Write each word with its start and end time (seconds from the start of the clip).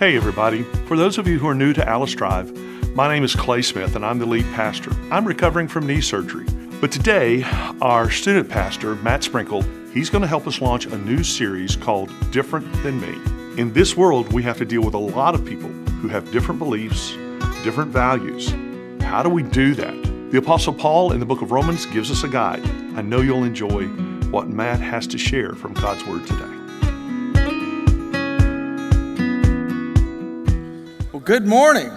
Hey, 0.00 0.16
everybody. 0.16 0.62
For 0.86 0.96
those 0.96 1.18
of 1.18 1.28
you 1.28 1.38
who 1.38 1.46
are 1.46 1.54
new 1.54 1.74
to 1.74 1.86
Alice 1.86 2.14
Drive, 2.14 2.56
my 2.96 3.06
name 3.06 3.22
is 3.22 3.34
Clay 3.34 3.60
Smith 3.60 3.96
and 3.96 4.02
I'm 4.02 4.18
the 4.18 4.24
lead 4.24 4.46
pastor. 4.54 4.92
I'm 5.10 5.26
recovering 5.26 5.68
from 5.68 5.86
knee 5.86 6.00
surgery. 6.00 6.46
But 6.80 6.90
today, 6.90 7.42
our 7.82 8.08
student 8.08 8.48
pastor, 8.48 8.94
Matt 8.94 9.22
Sprinkle, 9.24 9.60
he's 9.92 10.08
going 10.08 10.22
to 10.22 10.26
help 10.26 10.46
us 10.46 10.62
launch 10.62 10.86
a 10.86 10.96
new 10.96 11.22
series 11.22 11.76
called 11.76 12.10
Different 12.30 12.72
Than 12.82 12.98
Me. 12.98 13.60
In 13.60 13.74
this 13.74 13.94
world, 13.94 14.32
we 14.32 14.42
have 14.42 14.56
to 14.56 14.64
deal 14.64 14.80
with 14.80 14.94
a 14.94 14.98
lot 14.98 15.34
of 15.34 15.44
people 15.44 15.68
who 15.68 16.08
have 16.08 16.32
different 16.32 16.60
beliefs, 16.60 17.10
different 17.62 17.90
values. 17.90 18.54
How 19.02 19.22
do 19.22 19.28
we 19.28 19.42
do 19.42 19.74
that? 19.74 20.30
The 20.32 20.38
Apostle 20.38 20.72
Paul 20.72 21.12
in 21.12 21.20
the 21.20 21.26
book 21.26 21.42
of 21.42 21.52
Romans 21.52 21.84
gives 21.84 22.10
us 22.10 22.24
a 22.24 22.28
guide. 22.28 22.64
I 22.96 23.02
know 23.02 23.20
you'll 23.20 23.44
enjoy 23.44 23.86
what 24.30 24.48
Matt 24.48 24.80
has 24.80 25.06
to 25.08 25.18
share 25.18 25.52
from 25.52 25.74
God's 25.74 26.06
Word 26.06 26.26
today. 26.26 26.59
Good 31.30 31.46
morning. 31.46 31.92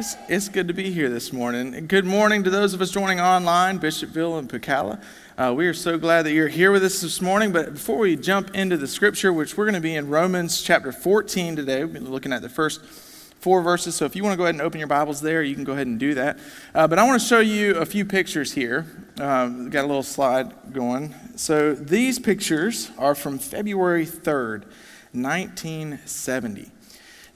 It's, 0.00 0.16
it's 0.28 0.48
good 0.48 0.66
to 0.66 0.74
be 0.74 0.90
here 0.90 1.08
this 1.08 1.32
morning. 1.32 1.86
Good 1.86 2.04
morning 2.04 2.42
to 2.42 2.50
those 2.50 2.74
of 2.74 2.80
us 2.80 2.90
joining 2.90 3.20
online, 3.20 3.78
Bishopville 3.78 4.36
and 4.36 4.48
Pacala. 4.48 5.00
Uh, 5.38 5.54
we 5.56 5.68
are 5.68 5.74
so 5.74 5.96
glad 5.96 6.22
that 6.22 6.32
you're 6.32 6.48
here 6.48 6.72
with 6.72 6.82
us 6.82 7.00
this 7.00 7.20
morning. 7.20 7.52
But 7.52 7.74
before 7.74 7.98
we 7.98 8.16
jump 8.16 8.52
into 8.52 8.76
the 8.76 8.88
scripture, 8.88 9.32
which 9.32 9.56
we're 9.56 9.66
going 9.66 9.76
to 9.76 9.80
be 9.80 9.94
in 9.94 10.08
Romans 10.08 10.60
chapter 10.60 10.90
14 10.90 11.54
today, 11.54 11.84
we've 11.84 11.92
been 11.92 12.10
looking 12.10 12.32
at 12.32 12.42
the 12.42 12.48
first 12.48 12.84
four 12.84 13.62
verses. 13.62 13.94
So 13.94 14.04
if 14.06 14.16
you 14.16 14.24
want 14.24 14.32
to 14.32 14.38
go 14.38 14.42
ahead 14.42 14.56
and 14.56 14.62
open 14.62 14.80
your 14.80 14.88
Bibles 14.88 15.20
there, 15.20 15.44
you 15.44 15.54
can 15.54 15.62
go 15.62 15.74
ahead 15.74 15.86
and 15.86 16.00
do 16.00 16.14
that. 16.14 16.40
Uh, 16.74 16.88
but 16.88 16.98
I 16.98 17.06
want 17.06 17.22
to 17.22 17.28
show 17.28 17.38
you 17.38 17.76
a 17.76 17.86
few 17.86 18.04
pictures 18.04 18.54
here. 18.54 18.86
Um, 19.20 19.70
got 19.70 19.84
a 19.84 19.86
little 19.86 20.02
slide 20.02 20.72
going. 20.72 21.14
So 21.36 21.74
these 21.74 22.18
pictures 22.18 22.90
are 22.98 23.14
from 23.14 23.38
February 23.38 24.04
3rd, 24.04 24.64
1970. 25.12 26.72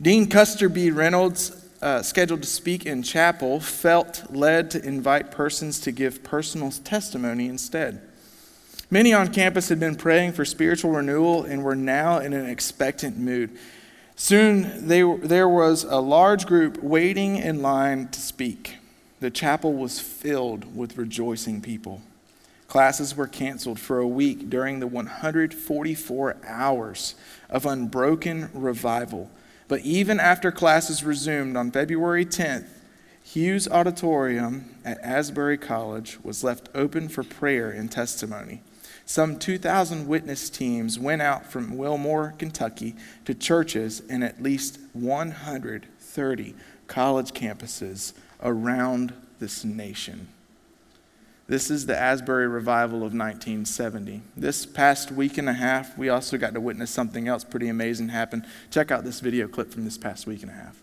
Dean 0.03 0.29
Custer 0.29 0.69
B. 0.69 0.91
Reynolds 0.91 1.65
uh, 1.81 2.03
scheduled 2.03 2.43
to 2.43 2.49
speak 2.49 2.87
in 2.87 3.05
chapel, 3.05 3.61
felt 3.61 4.25
led 4.31 4.69
to 4.73 4.85
invite 4.85 5.31
persons 5.31 5.79
to 5.79 5.93
give 5.93 6.25
personal 6.25 6.73
testimony 6.73 7.47
instead. 7.47 8.03
Many 8.91 9.15
on 9.15 9.33
campus 9.33 9.69
had 9.69 9.79
been 9.79 9.95
praying 9.95 10.33
for 10.33 10.45
spiritual 10.45 10.91
renewal 10.91 11.45
and 11.45 11.63
were 11.63 11.77
now 11.77 12.19
in 12.19 12.33
an 12.33 12.51
expectant 12.51 13.17
mood. 13.17 13.57
Soon 14.17 14.89
they, 14.89 15.03
there 15.03 15.49
was 15.49 15.85
a 15.85 16.01
large 16.01 16.47
group 16.47 16.83
waiting 16.83 17.37
in 17.37 17.63
line 17.63 18.09
to 18.09 18.21
speak. 18.21 18.79
The 19.21 19.31
chapel 19.31 19.73
was 19.73 20.01
filled 20.01 20.77
with 20.77 20.99
rejoicing 20.99 21.61
people. 21.61 22.03
Classes 22.67 23.17
were 23.17 23.29
canceled 23.29 23.79
for 23.79 24.01
a 24.01 24.09
week 24.09 24.51
during 24.51 24.81
the 24.81 24.89
144 24.89 26.37
hours 26.45 27.15
of 27.49 27.67
unbroken 27.67 28.51
revival 28.53 29.31
but 29.73 29.81
even 29.87 30.21
after 30.21 30.53
classes 30.53 31.03
resumed 31.03 31.57
on 31.57 31.71
February 31.71 32.27
10th, 32.27 32.69
Hughes 33.23 33.67
Auditorium 33.67 34.75
at 34.85 35.01
Asbury 35.01 35.57
College 35.57 36.19
was 36.23 36.45
left 36.45 36.69
open 36.75 37.09
for 37.09 37.23
prayer 37.23 37.71
and 37.71 37.91
testimony. 37.91 38.61
Some 39.07 39.39
2,000 39.39 40.07
witness 40.07 40.51
teams 40.51 40.99
went 40.99 41.23
out 41.23 41.51
from 41.51 41.79
Wilmore, 41.79 42.35
Kentucky 42.37 42.95
to 43.25 43.33
churches 43.33 44.01
in 44.01 44.23
at 44.23 44.43
least 44.43 44.79
130 44.93 46.55
college 46.87 47.33
campuses 47.33 48.13
around 48.43 49.15
this 49.39 49.65
nation. 49.65 50.29
This 51.49 51.71
is 51.71 51.87
the 51.87 51.99
Asbury 51.99 52.47
revival 52.47 52.99
of 52.99 53.13
1970. 53.13 54.23
This 54.37 54.65
past 54.65 55.11
week 55.11 55.39
and 55.39 55.49
a 55.49 55.53
half, 55.53 55.99
we 55.99 56.09
also 56.09 56.39
got 56.39 56.55
to 56.55 56.61
witness 56.61 56.91
something 56.91 57.27
else 57.27 57.43
pretty 57.43 57.69
amazing 57.69 58.11
happen. 58.11 58.47
Check 58.71 58.93
out 58.93 59.03
this 59.03 59.19
video 59.19 59.49
clip 59.49 59.73
from 59.73 59.85
this 59.85 59.99
past 59.99 60.27
week 60.27 60.43
and 60.43 60.51
a 60.51 60.55
half. 60.55 60.81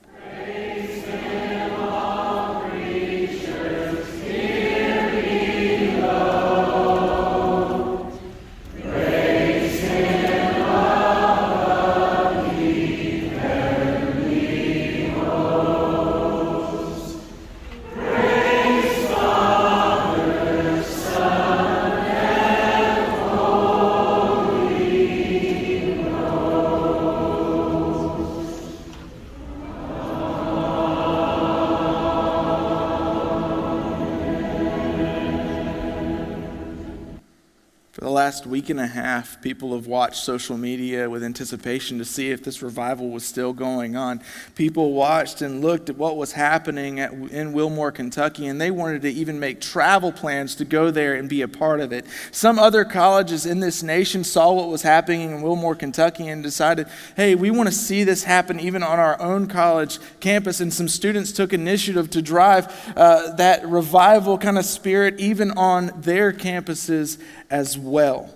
Last 38.02 38.46
week 38.46 38.70
and 38.70 38.80
a 38.80 38.88
half, 38.88 39.42
people 39.42 39.74
have 39.74 39.88
watched 39.88 40.24
social 40.24 40.58
media 40.58 41.10
with 41.10 41.24
anticipation 41.24 41.98
to 41.98 42.06
see 42.06 42.32
if 42.32 42.44
this 42.44 42.62
revival 42.62 43.10
was 43.10 43.26
still 43.26 43.54
going 43.54 43.96
on. 43.96 44.22
People 44.56 44.94
watched 44.94 45.42
and 45.42 45.62
looked 45.62 45.90
at 45.90 45.98
what 45.98 46.16
was 46.16 46.32
happening 46.32 47.00
at, 47.00 47.12
in 47.12 47.52
Wilmore, 47.52 47.92
Kentucky, 47.92 48.48
and 48.48 48.60
they 48.60 48.72
wanted 48.72 49.02
to 49.02 49.10
even 49.10 49.40
make 49.40 49.60
travel 49.60 50.12
plans 50.12 50.56
to 50.56 50.66
go 50.66 50.92
there 50.92 51.16
and 51.16 51.28
be 51.28 51.42
a 51.42 51.48
part 51.48 51.80
of 51.80 51.92
it. 51.92 52.06
Some 52.32 52.58
other 52.58 52.86
colleges 52.86 53.46
in 53.46 53.60
this 53.60 53.84
nation 53.84 54.24
saw 54.24 54.54
what 54.54 54.70
was 54.70 54.82
happening 54.82 55.32
in 55.32 55.42
Wilmore, 55.42 55.76
Kentucky, 55.76 56.28
and 56.28 56.42
decided, 56.42 56.88
hey, 57.16 57.36
we 57.36 57.52
want 57.52 57.68
to 57.68 57.76
see 57.76 58.04
this 58.04 58.24
happen 58.24 58.60
even 58.60 58.84
on 58.84 59.00
our 59.00 59.20
own 59.22 59.48
college 59.48 60.00
campus. 60.20 60.62
And 60.62 60.74
some 60.74 60.88
students 60.88 61.32
took 61.32 61.54
initiative 61.54 62.10
to 62.12 62.22
drive 62.22 62.94
uh, 62.96 63.34
that 63.36 63.68
revival 63.68 64.38
kind 64.38 64.58
of 64.58 64.66
spirit 64.66 65.20
even 65.20 65.52
on 65.52 65.92
their 66.02 66.32
campuses 66.32 67.18
as 67.50 67.78
well. 67.78 68.34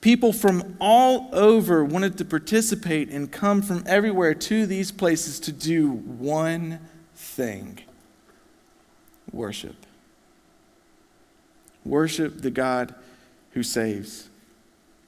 People 0.00 0.32
from 0.32 0.76
all 0.80 1.28
over 1.32 1.84
wanted 1.84 2.16
to 2.18 2.24
participate 2.24 3.08
and 3.10 3.32
come 3.32 3.62
from 3.62 3.82
everywhere 3.86 4.34
to 4.34 4.66
these 4.66 4.92
places 4.92 5.40
to 5.40 5.52
do 5.52 5.90
one 5.90 6.80
thing 7.14 7.80
worship. 9.32 9.76
Worship 11.84 12.42
the 12.42 12.50
God 12.50 12.94
who 13.52 13.62
saves. 13.62 14.28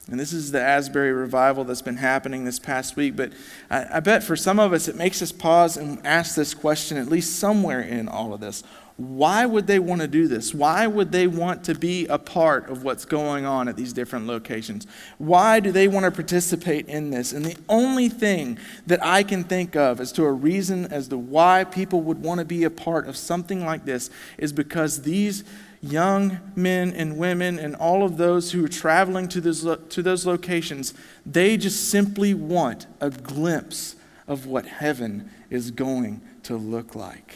And 0.09 0.19
this 0.19 0.33
is 0.33 0.51
the 0.51 0.61
Asbury 0.61 1.11
revival 1.11 1.63
that's 1.63 1.81
been 1.81 1.97
happening 1.97 2.43
this 2.43 2.57
past 2.57 2.95
week. 2.95 3.15
But 3.15 3.31
I, 3.69 3.97
I, 3.97 3.99
bet 3.99 4.23
for 4.23 4.35
some 4.35 4.59
of 4.59 4.73
us, 4.73 4.87
it 4.87 4.95
makes 4.95 5.21
us 5.21 5.31
pause 5.31 5.77
and 5.77 6.05
ask 6.05 6.35
this 6.35 6.53
question, 6.53 6.97
at 6.97 7.07
least 7.07 7.37
somewhere 7.37 7.81
in 7.81 8.07
all 8.07 8.33
of 8.33 8.39
this 8.39 8.63
why 8.99 9.45
would 9.45 9.65
they 9.65 9.79
want 9.79 10.01
to 10.01 10.09
do 10.09 10.27
this? 10.27 10.53
Why 10.53 10.85
would 10.85 11.13
they 11.13 11.25
want 11.25 11.63
to 11.63 11.73
be 11.73 12.05
a 12.07 12.17
part 12.17 12.69
of 12.69 12.83
what's 12.83 13.05
going 13.05 13.45
on 13.45 13.69
at 13.69 13.77
these 13.77 13.93
different 13.93 14.27
locations? 14.27 14.85
Why 15.17 15.61
do 15.61 15.71
they 15.71 15.87
want 15.87 16.03
to 16.03 16.11
participate 16.11 16.89
in 16.89 17.09
this? 17.09 17.31
And 17.31 17.45
the 17.45 17.55
only 17.69 18.09
thing 18.09 18.59
that 18.87 18.99
I 19.01 19.23
can 19.23 19.45
think 19.45 19.77
of 19.77 20.01
as 20.01 20.11
to 20.13 20.25
a 20.25 20.31
reason 20.33 20.85
as 20.87 21.07
to 21.07 21.17
why 21.17 21.63
people 21.63 22.01
would 22.01 22.21
want 22.21 22.39
to 22.39 22.45
be 22.45 22.65
a 22.65 22.69
part 22.69 23.07
of 23.07 23.15
something 23.15 23.65
like 23.65 23.85
this 23.85 24.09
is 24.37 24.51
because 24.51 25.03
these 25.03 25.45
young 25.81 26.37
men 26.53 26.91
and 26.91 27.17
women 27.17 27.57
and 27.57 27.77
all 27.77 28.03
of 28.03 28.17
those 28.17 28.51
who 28.51 28.65
are 28.65 28.69
traveling 28.69 29.29
to 29.29 29.39
those, 29.39 29.61
to 29.87 30.03
those 30.03 30.25
locations, 30.25 30.93
they 31.25 31.55
just 31.55 31.89
simply 31.89 32.33
want 32.33 32.85
a 32.99 33.09
glimpse 33.09 33.95
of 34.27 34.45
what 34.45 34.65
heaven 34.65 35.31
is 35.49 35.71
going 35.71 36.19
to 36.43 36.57
look 36.57 36.95
like. 36.95 37.35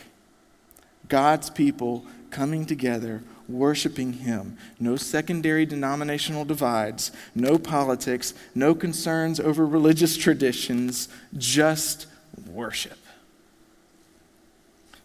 God's 1.08 1.50
people 1.50 2.06
coming 2.32 2.66
together, 2.66 3.24
worshiping 3.48 4.14
Him. 4.14 4.58
No 4.80 4.96
secondary 4.96 5.66
denominational 5.66 6.46
divides, 6.46 7.12
no 7.36 7.58
politics, 7.58 8.34
no 8.56 8.74
concerns 8.74 9.40
over 9.40 9.66
religious 9.66 10.18
traditions, 10.18 11.10
just 11.38 12.08
worship. 12.48 12.98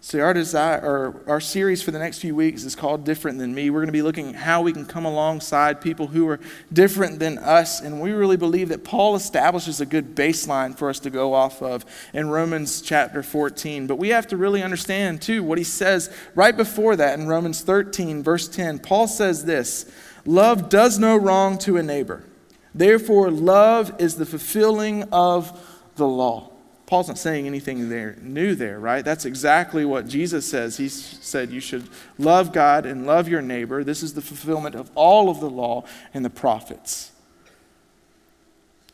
So, 0.08 0.20
our, 0.20 0.32
desire, 0.32 0.80
or 0.80 1.20
our 1.26 1.38
series 1.38 1.82
for 1.82 1.90
the 1.90 1.98
next 1.98 2.20
few 2.20 2.34
weeks 2.34 2.64
is 2.64 2.74
called 2.74 3.04
Different 3.04 3.36
Than 3.36 3.54
Me. 3.54 3.68
We're 3.68 3.80
going 3.80 3.88
to 3.88 3.92
be 3.92 4.00
looking 4.00 4.30
at 4.30 4.36
how 4.36 4.62
we 4.62 4.72
can 4.72 4.86
come 4.86 5.04
alongside 5.04 5.82
people 5.82 6.06
who 6.06 6.26
are 6.30 6.40
different 6.72 7.18
than 7.18 7.36
us. 7.36 7.82
And 7.82 8.00
we 8.00 8.12
really 8.12 8.38
believe 8.38 8.70
that 8.70 8.84
Paul 8.84 9.16
establishes 9.16 9.82
a 9.82 9.84
good 9.84 10.14
baseline 10.14 10.74
for 10.78 10.88
us 10.88 10.98
to 11.00 11.10
go 11.10 11.34
off 11.34 11.60
of 11.60 11.84
in 12.14 12.30
Romans 12.30 12.80
chapter 12.80 13.22
14. 13.22 13.86
But 13.86 13.96
we 13.96 14.08
have 14.08 14.26
to 14.28 14.38
really 14.38 14.62
understand, 14.62 15.20
too, 15.20 15.42
what 15.42 15.58
he 15.58 15.64
says 15.64 16.10
right 16.34 16.56
before 16.56 16.96
that 16.96 17.18
in 17.18 17.28
Romans 17.28 17.60
13, 17.60 18.22
verse 18.22 18.48
10. 18.48 18.78
Paul 18.78 19.08
says 19.08 19.44
this 19.44 19.92
Love 20.24 20.70
does 20.70 20.98
no 20.98 21.18
wrong 21.18 21.58
to 21.58 21.76
a 21.76 21.82
neighbor. 21.82 22.24
Therefore, 22.74 23.30
love 23.30 23.92
is 23.98 24.16
the 24.16 24.24
fulfilling 24.24 25.02
of 25.12 25.52
the 25.96 26.08
law. 26.08 26.50
Paul's 26.88 27.08
not 27.08 27.18
saying 27.18 27.46
anything 27.46 27.90
there 27.90 28.16
new 28.22 28.54
there, 28.54 28.80
right? 28.80 29.04
That's 29.04 29.26
exactly 29.26 29.84
what 29.84 30.08
Jesus 30.08 30.48
says. 30.48 30.78
He 30.78 30.88
said 30.88 31.50
you 31.50 31.60
should 31.60 31.86
love 32.16 32.50
God 32.50 32.86
and 32.86 33.06
love 33.06 33.28
your 33.28 33.42
neighbor. 33.42 33.84
This 33.84 34.02
is 34.02 34.14
the 34.14 34.22
fulfillment 34.22 34.74
of 34.74 34.90
all 34.94 35.28
of 35.28 35.38
the 35.38 35.50
law 35.50 35.84
and 36.14 36.24
the 36.24 36.30
prophets. 36.30 37.12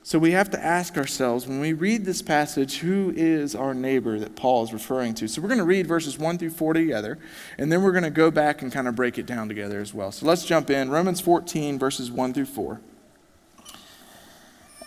So 0.03 0.19
we 0.19 0.33
have 0.33 0.51
to 0.51 0.63
ask 0.63 0.99
ourselves 0.99 1.47
when 1.47 1.61
we 1.61 1.73
read 1.73 2.05
this 2.05 2.21
passage, 2.21 2.79
who 2.79 3.13
is 3.15 3.55
our 3.55 3.75
neighbor 3.75 4.19
that 4.19 4.35
Paul 4.35 4.65
is 4.65 4.73
referring 4.73 5.15
to? 5.15 5.29
So 5.29 5.41
we're 5.41 5.47
going 5.47 5.59
to 5.59 5.65
read 5.65 5.87
verses 5.87 6.19
1 6.19 6.39
through 6.39 6.51
4 6.51 6.75
together, 6.75 7.17
and 7.59 7.71
then 7.71 7.81
we're 7.81 7.93
going 7.93 8.03
to 8.03 8.11
go 8.11 8.29
back 8.29 8.61
and 8.61 8.73
kind 8.73 8.89
of 8.89 8.97
break 8.97 9.19
it 9.19 9.25
down 9.25 9.47
together 9.47 9.81
as 9.81 9.95
well. 9.95 10.11
So 10.11 10.27
let's 10.27 10.45
jump 10.45 10.69
in. 10.69 10.91
Romans 10.91 11.21
14, 11.21 11.79
verses 11.79 12.11
1 12.11 12.35
through 12.35 12.47
4. 12.47 12.81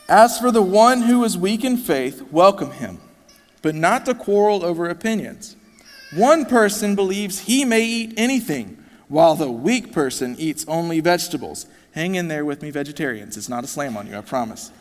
As 0.09 0.39
for 0.39 0.51
the 0.51 0.61
one 0.61 1.01
who 1.01 1.23
is 1.25 1.37
weak 1.37 1.65
in 1.65 1.75
faith, 1.75 2.21
welcome 2.31 2.71
him, 2.71 2.99
but 3.61 3.75
not 3.75 4.05
to 4.05 4.15
quarrel 4.15 4.63
over 4.63 4.87
opinions. 4.87 5.57
One 6.15 6.45
person 6.45 6.95
believes 6.95 7.39
he 7.39 7.65
may 7.65 7.83
eat 7.83 8.13
anything, 8.15 8.81
while 9.09 9.35
the 9.35 9.51
weak 9.51 9.91
person 9.91 10.35
eats 10.39 10.65
only 10.67 11.01
vegetables. 11.01 11.65
Hang 11.91 12.15
in 12.15 12.29
there 12.29 12.45
with 12.45 12.61
me, 12.61 12.71
vegetarians. 12.71 13.35
It's 13.35 13.49
not 13.49 13.65
a 13.65 13.67
slam 13.67 13.97
on 13.97 14.07
you, 14.07 14.17
I 14.17 14.21
promise. 14.21 14.71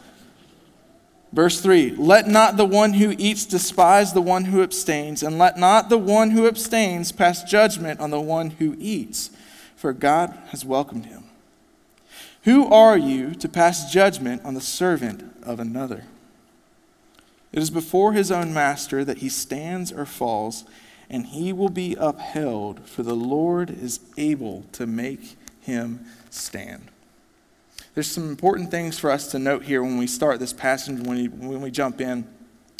Verse 1.33 1.61
3 1.61 1.97
Let 1.97 2.29
not 2.29 2.57
the 2.57 2.65
one 2.65 2.95
who 2.95 3.15
eats 3.19 3.45
despise 3.47 4.13
the 4.13 4.23
one 4.23 4.45
who 4.47 4.63
abstains, 4.63 5.25
and 5.25 5.39
let 5.39 5.59
not 5.59 5.89
the 5.89 5.99
one 5.99 6.31
who 6.31 6.47
abstains 6.47 7.11
pass 7.11 7.43
judgment 7.43 7.99
on 7.99 8.11
the 8.11 8.21
one 8.21 8.51
who 8.51 8.77
eats, 8.79 9.31
for 9.75 9.93
God 9.93 10.39
has 10.51 10.65
welcomed 10.65 11.07
him. 11.07 11.26
Who 12.47 12.73
are 12.73 12.97
you 12.97 13.35
to 13.35 13.49
pass 13.49 13.93
judgment 13.93 14.45
on 14.45 14.55
the 14.55 14.61
servant 14.61 15.35
of 15.43 15.59
another? 15.59 16.05
It 17.53 17.61
is 17.61 17.71
before 17.71 18.13
his 18.13 18.31
own 18.31 18.55
master 18.55 19.05
that 19.05 19.19
he 19.19 19.29
stands 19.29 19.91
or 19.91 20.07
falls, 20.07 20.65
and 21.11 21.27
he 21.27 21.53
will 21.53 21.69
be 21.69 21.97
upheld, 21.99 22.89
for 22.89 23.03
the 23.03 23.17
Lord 23.17 23.69
is 23.69 23.99
able 24.17 24.65
to 24.73 24.87
make 24.87 25.37
him 25.61 26.07
stand. 26.31 26.89
There's 27.95 28.07
some 28.07 28.29
important 28.29 28.71
things 28.71 28.97
for 28.97 29.11
us 29.11 29.29
to 29.33 29.41
note 29.41 29.65
here 29.65 29.83
when 29.83 29.99
we 29.99 30.07
start 30.07 30.39
this 30.39 30.53
passage, 30.53 31.01
when 31.01 31.17
we, 31.17 31.27
when 31.27 31.61
we 31.61 31.73
jump 31.73 32.01
in. 32.01 32.29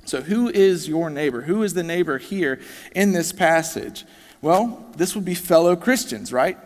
So, 0.05 0.21
who 0.21 0.49
is 0.49 0.87
your 0.87 1.11
neighbor? 1.11 1.41
Who 1.43 1.65
is 1.65 1.75
the 1.75 1.83
neighbor 1.83 2.19
here 2.19 2.61
in 2.95 3.11
this 3.11 3.33
passage? 3.33 4.05
Well, 4.41 4.87
this 4.97 5.17
would 5.17 5.25
be 5.25 5.35
fellow 5.35 5.75
Christians, 5.75 6.33
right? 6.33 6.57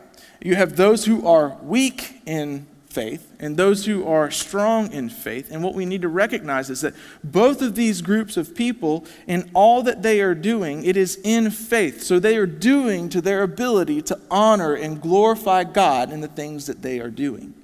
You 0.42 0.56
have 0.56 0.76
those 0.76 1.06
who 1.06 1.26
are 1.26 1.56
weak 1.62 2.20
in 2.26 2.66
faith 2.90 3.32
and 3.38 3.56
those 3.56 3.86
who 3.86 4.06
are 4.06 4.30
strong 4.30 4.92
in 4.92 5.08
faith. 5.08 5.50
And 5.50 5.62
what 5.62 5.74
we 5.74 5.86
need 5.86 6.02
to 6.02 6.08
recognize 6.08 6.68
is 6.68 6.80
that 6.80 6.94
both 7.22 7.62
of 7.62 7.74
these 7.74 8.02
groups 8.02 8.36
of 8.36 8.54
people, 8.54 9.06
in 9.26 9.50
all 9.54 9.82
that 9.84 10.02
they 10.02 10.20
are 10.20 10.34
doing, 10.34 10.84
it 10.84 10.96
is 10.96 11.18
in 11.22 11.50
faith. 11.50 12.02
So 12.02 12.18
they 12.18 12.36
are 12.36 12.46
doing 12.46 13.08
to 13.10 13.20
their 13.20 13.42
ability 13.42 14.02
to 14.02 14.20
honor 14.30 14.74
and 14.74 15.00
glorify 15.00 15.64
God 15.64 16.12
in 16.12 16.20
the 16.20 16.28
things 16.28 16.66
that 16.66 16.82
they 16.82 17.00
are 17.00 17.10
doing. 17.10 17.54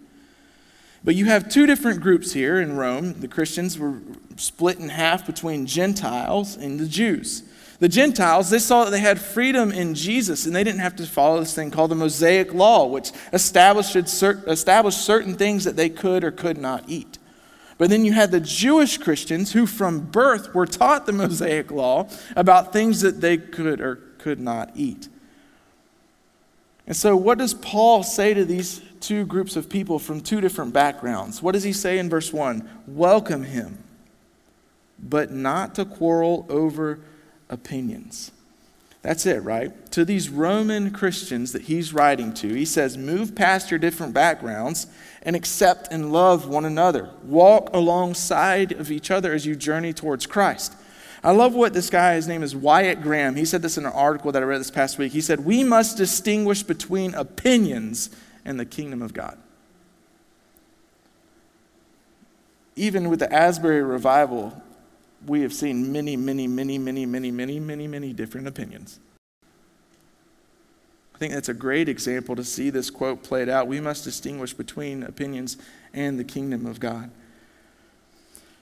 But 1.04 1.14
you 1.14 1.26
have 1.26 1.48
two 1.48 1.66
different 1.66 2.00
groups 2.00 2.32
here 2.32 2.60
in 2.60 2.76
Rome. 2.76 3.20
The 3.20 3.28
Christians 3.28 3.78
were 3.78 4.00
split 4.36 4.78
in 4.78 4.88
half 4.88 5.24
between 5.26 5.66
Gentiles 5.66 6.56
and 6.56 6.80
the 6.80 6.86
Jews. 6.86 7.42
The 7.78 7.88
Gentiles, 7.88 8.48
they 8.48 8.58
saw 8.58 8.84
that 8.84 8.90
they 8.90 9.00
had 9.00 9.20
freedom 9.20 9.70
in 9.70 9.94
Jesus 9.94 10.46
and 10.46 10.56
they 10.56 10.64
didn't 10.64 10.80
have 10.80 10.96
to 10.96 11.06
follow 11.06 11.40
this 11.40 11.54
thing 11.54 11.70
called 11.70 11.90
the 11.90 11.94
Mosaic 11.96 12.54
Law, 12.54 12.86
which 12.86 13.12
established, 13.32 13.96
established 13.96 15.02
certain 15.02 15.34
things 15.34 15.64
that 15.64 15.76
they 15.76 15.90
could 15.90 16.24
or 16.24 16.30
could 16.30 16.56
not 16.56 16.84
eat. 16.88 17.18
But 17.78 17.90
then 17.90 18.06
you 18.06 18.12
had 18.12 18.30
the 18.30 18.40
Jewish 18.40 18.96
Christians 18.96 19.52
who, 19.52 19.66
from 19.66 20.00
birth, 20.00 20.54
were 20.54 20.66
taught 20.66 21.04
the 21.04 21.12
Mosaic 21.12 21.70
Law 21.70 22.08
about 22.34 22.72
things 22.72 23.02
that 23.02 23.20
they 23.20 23.36
could 23.36 23.82
or 23.82 23.96
could 24.18 24.40
not 24.40 24.70
eat. 24.74 25.08
And 26.86 26.96
so, 26.96 27.16
what 27.16 27.36
does 27.36 27.52
Paul 27.52 28.02
say 28.02 28.32
to 28.32 28.44
these 28.44 28.80
two 29.00 29.26
groups 29.26 29.56
of 29.56 29.68
people 29.68 29.98
from 29.98 30.20
two 30.20 30.40
different 30.40 30.72
backgrounds? 30.72 31.42
What 31.42 31.52
does 31.52 31.64
he 31.64 31.72
say 31.72 31.98
in 31.98 32.08
verse 32.08 32.32
1? 32.32 32.66
Welcome 32.86 33.44
him, 33.44 33.82
but 34.98 35.30
not 35.30 35.74
to 35.74 35.84
quarrel 35.84 36.46
over 36.48 37.00
opinions. 37.48 38.32
That's 39.06 39.24
it, 39.24 39.44
right? 39.44 39.72
To 39.92 40.04
these 40.04 40.28
Roman 40.28 40.90
Christians 40.90 41.52
that 41.52 41.62
he's 41.62 41.92
writing 41.92 42.34
to, 42.34 42.48
he 42.48 42.64
says, 42.64 42.98
Move 42.98 43.36
past 43.36 43.70
your 43.70 43.78
different 43.78 44.12
backgrounds 44.12 44.88
and 45.22 45.36
accept 45.36 45.92
and 45.92 46.12
love 46.12 46.48
one 46.48 46.64
another. 46.64 47.10
Walk 47.22 47.70
alongside 47.72 48.72
of 48.72 48.90
each 48.90 49.12
other 49.12 49.32
as 49.32 49.46
you 49.46 49.54
journey 49.54 49.92
towards 49.92 50.26
Christ. 50.26 50.74
I 51.22 51.30
love 51.30 51.54
what 51.54 51.72
this 51.72 51.88
guy, 51.88 52.14
his 52.14 52.26
name 52.26 52.42
is 52.42 52.56
Wyatt 52.56 53.00
Graham, 53.00 53.36
he 53.36 53.44
said 53.44 53.62
this 53.62 53.78
in 53.78 53.86
an 53.86 53.92
article 53.92 54.32
that 54.32 54.42
I 54.42 54.46
read 54.46 54.58
this 54.58 54.72
past 54.72 54.98
week. 54.98 55.12
He 55.12 55.20
said, 55.20 55.44
We 55.44 55.62
must 55.62 55.96
distinguish 55.96 56.64
between 56.64 57.14
opinions 57.14 58.10
and 58.44 58.58
the 58.58 58.66
kingdom 58.66 59.02
of 59.02 59.14
God. 59.14 59.38
Even 62.74 63.08
with 63.08 63.20
the 63.20 63.32
Asbury 63.32 63.82
revival, 63.82 64.62
we 65.24 65.40
have 65.42 65.52
seen 65.52 65.92
many, 65.92 66.16
many, 66.16 66.46
many, 66.46 66.78
many, 66.78 67.06
many, 67.06 67.30
many, 67.30 67.60
many, 67.60 67.88
many 67.88 68.12
different 68.12 68.46
opinions. 68.46 69.00
I 71.14 71.18
think 71.18 71.32
that's 71.32 71.48
a 71.48 71.54
great 71.54 71.88
example 71.88 72.36
to 72.36 72.44
see 72.44 72.68
this 72.68 72.90
quote 72.90 73.22
played 73.22 73.48
out. 73.48 73.66
We 73.66 73.80
must 73.80 74.04
distinguish 74.04 74.52
between 74.52 75.02
opinions 75.02 75.56
and 75.94 76.18
the 76.18 76.24
kingdom 76.24 76.66
of 76.66 76.78
God. 76.78 77.10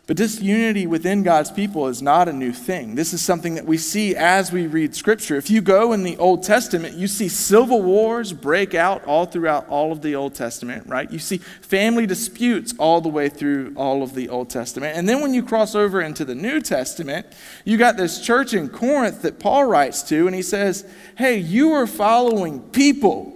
But 0.06 0.18
this 0.18 0.38
unity 0.42 0.86
within 0.86 1.22
God's 1.22 1.50
people 1.50 1.88
is 1.88 2.02
not 2.02 2.28
a 2.28 2.32
new 2.32 2.52
thing. 2.52 2.94
This 2.94 3.14
is 3.14 3.22
something 3.22 3.54
that 3.54 3.64
we 3.64 3.78
see 3.78 4.14
as 4.14 4.52
we 4.52 4.66
read 4.66 4.94
Scripture. 4.94 5.36
If 5.36 5.48
you 5.48 5.62
go 5.62 5.94
in 5.94 6.02
the 6.02 6.18
Old 6.18 6.42
Testament, 6.42 6.94
you 6.94 7.06
see 7.06 7.26
civil 7.26 7.80
wars 7.80 8.34
break 8.34 8.74
out 8.74 9.02
all 9.06 9.24
throughout 9.24 9.66
all 9.68 9.92
of 9.92 10.02
the 10.02 10.14
Old 10.14 10.34
Testament, 10.34 10.86
right? 10.86 11.10
You 11.10 11.18
see 11.18 11.38
family 11.38 12.06
disputes 12.06 12.74
all 12.78 13.00
the 13.00 13.08
way 13.08 13.30
through 13.30 13.72
all 13.76 14.02
of 14.02 14.14
the 14.14 14.28
Old 14.28 14.50
Testament. 14.50 14.94
And 14.94 15.08
then 15.08 15.22
when 15.22 15.32
you 15.32 15.42
cross 15.42 15.74
over 15.74 16.02
into 16.02 16.26
the 16.26 16.34
New 16.34 16.60
Testament, 16.60 17.26
you 17.64 17.78
got 17.78 17.96
this 17.96 18.20
church 18.20 18.52
in 18.52 18.68
Corinth 18.68 19.22
that 19.22 19.38
Paul 19.38 19.64
writes 19.64 20.02
to, 20.10 20.26
and 20.26 20.36
he 20.36 20.42
says, 20.42 20.86
Hey, 21.16 21.38
you 21.38 21.72
are 21.72 21.86
following 21.86 22.60
people, 22.60 23.32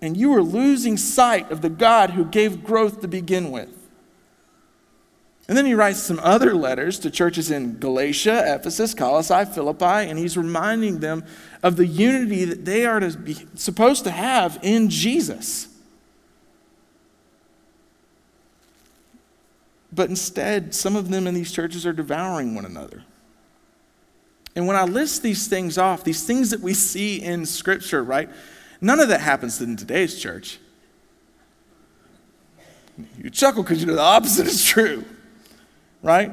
and 0.00 0.16
you 0.16 0.32
are 0.32 0.42
losing 0.42 0.96
sight 0.96 1.50
of 1.50 1.60
the 1.60 1.68
God 1.68 2.10
who 2.10 2.24
gave 2.24 2.64
growth 2.64 3.02
to 3.02 3.08
begin 3.08 3.50
with. 3.50 3.77
And 5.48 5.56
then 5.56 5.64
he 5.64 5.72
writes 5.72 5.98
some 5.98 6.20
other 6.22 6.54
letters 6.54 6.98
to 7.00 7.10
churches 7.10 7.50
in 7.50 7.78
Galatia, 7.78 8.54
Ephesus, 8.54 8.92
Colossae, 8.92 9.46
Philippi, 9.46 9.84
and 9.84 10.18
he's 10.18 10.36
reminding 10.36 11.00
them 11.00 11.24
of 11.62 11.76
the 11.76 11.86
unity 11.86 12.44
that 12.44 12.66
they 12.66 12.84
are 12.84 13.00
to 13.00 13.16
be, 13.16 13.34
supposed 13.54 14.04
to 14.04 14.10
have 14.10 14.58
in 14.62 14.90
Jesus. 14.90 15.68
But 19.90 20.10
instead, 20.10 20.74
some 20.74 20.94
of 20.94 21.08
them 21.08 21.26
in 21.26 21.32
these 21.32 21.50
churches 21.50 21.86
are 21.86 21.94
devouring 21.94 22.54
one 22.54 22.66
another. 22.66 23.04
And 24.54 24.66
when 24.66 24.76
I 24.76 24.84
list 24.84 25.22
these 25.22 25.48
things 25.48 25.78
off, 25.78 26.04
these 26.04 26.24
things 26.24 26.50
that 26.50 26.60
we 26.60 26.74
see 26.74 27.22
in 27.22 27.46
Scripture, 27.46 28.04
right? 28.04 28.28
None 28.82 29.00
of 29.00 29.08
that 29.08 29.22
happens 29.22 29.62
in 29.62 29.76
today's 29.76 30.20
church. 30.20 30.58
You 33.16 33.30
chuckle 33.30 33.62
because 33.62 33.80
you 33.80 33.86
know 33.86 33.94
the 33.94 34.02
opposite 34.02 34.46
is 34.46 34.62
true 34.62 35.06
right? 36.02 36.32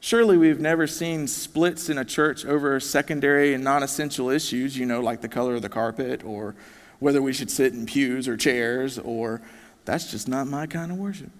Surely 0.00 0.36
we've 0.36 0.60
never 0.60 0.86
seen 0.86 1.26
splits 1.26 1.88
in 1.88 1.98
a 1.98 2.04
church 2.04 2.44
over 2.44 2.78
secondary 2.78 3.52
and 3.54 3.64
non 3.64 3.82
essential 3.82 4.30
issues, 4.30 4.76
you 4.78 4.86
know, 4.86 5.00
like 5.00 5.20
the 5.20 5.28
color 5.28 5.56
of 5.56 5.62
the 5.62 5.68
carpet 5.68 6.24
or 6.24 6.54
whether 7.00 7.20
we 7.20 7.32
should 7.32 7.50
sit 7.50 7.72
in 7.72 7.86
pews 7.86 8.26
or 8.26 8.36
chairs, 8.36 8.98
or 8.98 9.40
that's 9.84 10.10
just 10.10 10.28
not 10.28 10.46
my 10.46 10.66
kind 10.66 10.90
of 10.90 10.98
worship. 10.98 11.30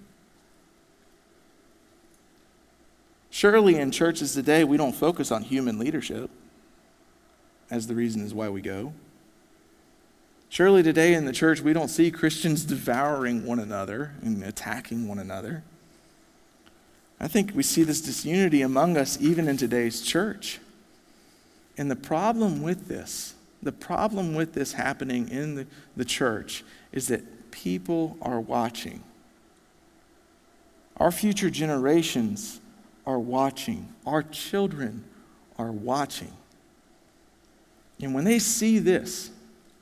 Surely 3.30 3.76
in 3.76 3.90
churches 3.90 4.32
today, 4.34 4.64
we 4.64 4.76
don't 4.76 4.94
focus 4.94 5.30
on 5.30 5.42
human 5.42 5.78
leadership 5.78 6.30
as 7.70 7.86
the 7.86 7.94
reason 7.94 8.22
is 8.22 8.32
why 8.32 8.48
we 8.48 8.60
go. 8.60 8.92
Surely 10.48 10.82
today 10.82 11.12
in 11.12 11.26
the 11.26 11.32
church, 11.32 11.60
we 11.60 11.72
don't 11.72 11.88
see 11.88 12.10
Christians 12.10 12.64
devouring 12.64 13.44
one 13.44 13.58
another 13.58 14.12
and 14.22 14.42
attacking 14.42 15.06
one 15.06 15.18
another. 15.18 15.62
I 17.20 17.28
think 17.28 17.52
we 17.54 17.62
see 17.62 17.82
this 17.82 18.00
disunity 18.00 18.62
among 18.62 18.96
us 18.96 19.20
even 19.20 19.48
in 19.48 19.56
today's 19.56 20.00
church. 20.00 20.60
And 21.76 21.90
the 21.90 21.96
problem 21.96 22.62
with 22.62 22.88
this, 22.88 23.34
the 23.62 23.72
problem 23.72 24.34
with 24.34 24.54
this 24.54 24.72
happening 24.72 25.28
in 25.28 25.54
the, 25.54 25.66
the 25.96 26.04
church 26.04 26.64
is 26.92 27.08
that 27.08 27.50
people 27.50 28.16
are 28.22 28.40
watching. 28.40 29.02
Our 30.96 31.12
future 31.12 31.50
generations 31.50 32.60
are 33.06 33.18
watching. 33.18 33.88
Our 34.06 34.22
children 34.22 35.04
are 35.58 35.72
watching. 35.72 36.32
And 38.00 38.14
when 38.14 38.24
they 38.24 38.38
see 38.38 38.78
this, 38.78 39.30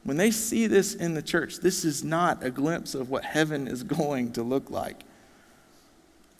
when 0.05 0.17
they 0.17 0.31
see 0.31 0.67
this 0.67 0.95
in 0.95 1.15
the 1.15 1.23
church, 1.23 1.59
this 1.59 1.85
is 1.85 2.05
not 2.05 2.43
a 2.43 2.51
glimpse 2.51 2.95
of 2.95 3.11
what 3.11 3.25
heaven 3.25 3.67
is 3.67 3.83
going 3.83 4.33
to 4.33 4.43
look 4.43 4.71
like. 4.71 5.03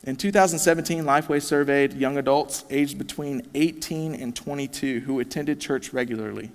In 0.03 0.15
2017, 0.15 1.03
Lifeway 1.03 1.41
surveyed 1.41 1.93
young 1.93 2.17
adults 2.17 2.65
aged 2.69 2.97
between 2.97 3.47
18 3.55 4.15
and 4.15 4.35
22 4.35 5.01
who 5.01 5.19
attended 5.19 5.59
church 5.59 5.91
regularly. 5.91 6.51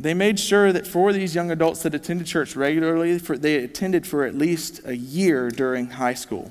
They 0.00 0.14
made 0.14 0.40
sure 0.40 0.72
that 0.72 0.86
for 0.86 1.12
these 1.12 1.34
young 1.34 1.50
adults 1.50 1.82
that 1.82 1.94
attended 1.94 2.26
church 2.26 2.56
regularly, 2.56 3.18
for, 3.18 3.38
they 3.38 3.56
attended 3.56 4.06
for 4.06 4.24
at 4.24 4.34
least 4.34 4.80
a 4.84 4.96
year 4.96 5.50
during 5.50 5.90
high 5.90 6.14
school. 6.14 6.50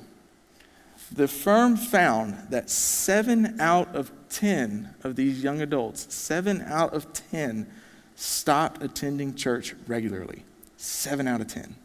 the 1.12 1.27
firm 1.27 1.75
found 1.75 2.50
that 2.50 2.70
seven 2.70 3.60
out 3.60 3.94
of 3.96 4.12
10 4.29 4.96
of 5.03 5.15
these 5.15 5.44
young 5.44 5.62
adults, 5.62 6.13
seven 6.13 6.62
out 6.62 6.94
of 6.94 7.12
10, 7.13 7.67
stopped 8.15 8.82
attending 8.82 9.36
church 9.36 9.75
regularly. 9.88 10.44
Seven 10.77 11.27
out 11.27 11.41
of 11.41 11.48
10. 11.48 11.75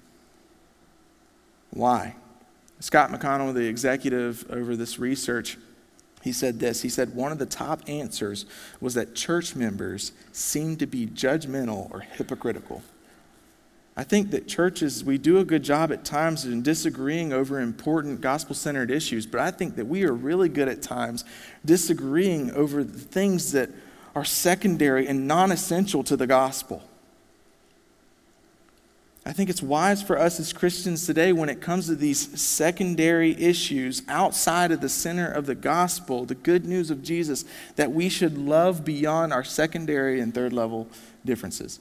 Why? 1.71 2.17
Scott 2.81 3.11
McConnell, 3.11 3.53
the 3.55 3.67
executive 3.67 4.51
over 4.51 4.75
this 4.75 4.99
research, 4.99 5.59
he 6.23 6.33
said 6.33 6.59
this. 6.61 6.83
He 6.83 6.89
said 6.89 7.15
one 7.15 7.31
of 7.33 7.39
the 7.39 7.47
top 7.47 7.83
answers 7.87 8.47
was 8.81 8.95
that 8.95 9.15
church 9.15 9.55
members 9.55 10.13
seem 10.33 10.77
to 10.77 10.87
be 10.87 11.07
judgmental 11.07 11.91
or 11.91 12.01
hypocritical. 12.01 12.83
I 13.97 14.05
think 14.05 14.31
that 14.31 14.49
churches, 14.49 15.05
we 15.05 15.19
do 15.19 15.39
a 15.39 15.45
good 15.45 15.63
job 15.63 15.93
at 15.93 16.05
times 16.05 16.47
in 16.47 16.63
disagreeing 16.63 17.33
over 17.33 17.61
important 17.61 18.23
gospel 18.23 18.55
centered 18.55 18.91
issues, 18.91 19.27
but 19.27 19.41
I 19.41 19.51
think 19.51 19.77
that 19.77 19.87
we 19.87 20.05
are 20.05 20.13
really 20.13 20.49
good 20.49 20.69
at 20.69 20.81
times 20.81 21.25
disagreeing 21.65 22.51
over 22.53 22.83
things 22.83 23.53
that 23.53 23.69
are 24.15 24.25
secondary 24.25 25.07
and 25.07 25.29
non 25.29 25.53
essential 25.53 26.03
to 26.05 26.17
the 26.17 26.27
gospel. 26.27 26.83
I 29.31 29.33
think 29.33 29.49
it's 29.49 29.63
wise 29.63 30.03
for 30.03 30.19
us 30.19 30.41
as 30.41 30.53
Christians 30.53 31.07
today 31.07 31.33
when 31.33 31.49
it 31.49 31.61
comes 31.61 31.87
to 31.87 31.95
these 31.95 32.41
secondary 32.41 33.41
issues 33.41 34.03
outside 34.09 34.73
of 34.73 34.81
the 34.81 34.89
center 34.89 35.31
of 35.31 35.47
the 35.47 35.55
gospel, 35.55 36.25
the 36.25 36.35
good 36.35 36.67
news 36.67 36.91
of 36.91 37.01
Jesus, 37.01 37.45
that 37.77 37.93
we 37.93 38.09
should 38.09 38.37
love 38.37 38.85
beyond 38.85 39.33
our 39.33 39.45
secondary 39.45 40.19
and 40.21 40.35
third 40.35 40.53
level 40.53 40.89
differences. 41.25 41.79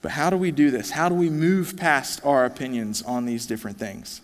But 0.00 0.12
how 0.12 0.30
do 0.30 0.38
we 0.38 0.50
do 0.52 0.70
this? 0.70 0.92
How 0.92 1.10
do 1.10 1.14
we 1.14 1.28
move 1.28 1.76
past 1.76 2.24
our 2.24 2.46
opinions 2.46 3.02
on 3.02 3.26
these 3.26 3.44
different 3.44 3.76
things? 3.76 4.22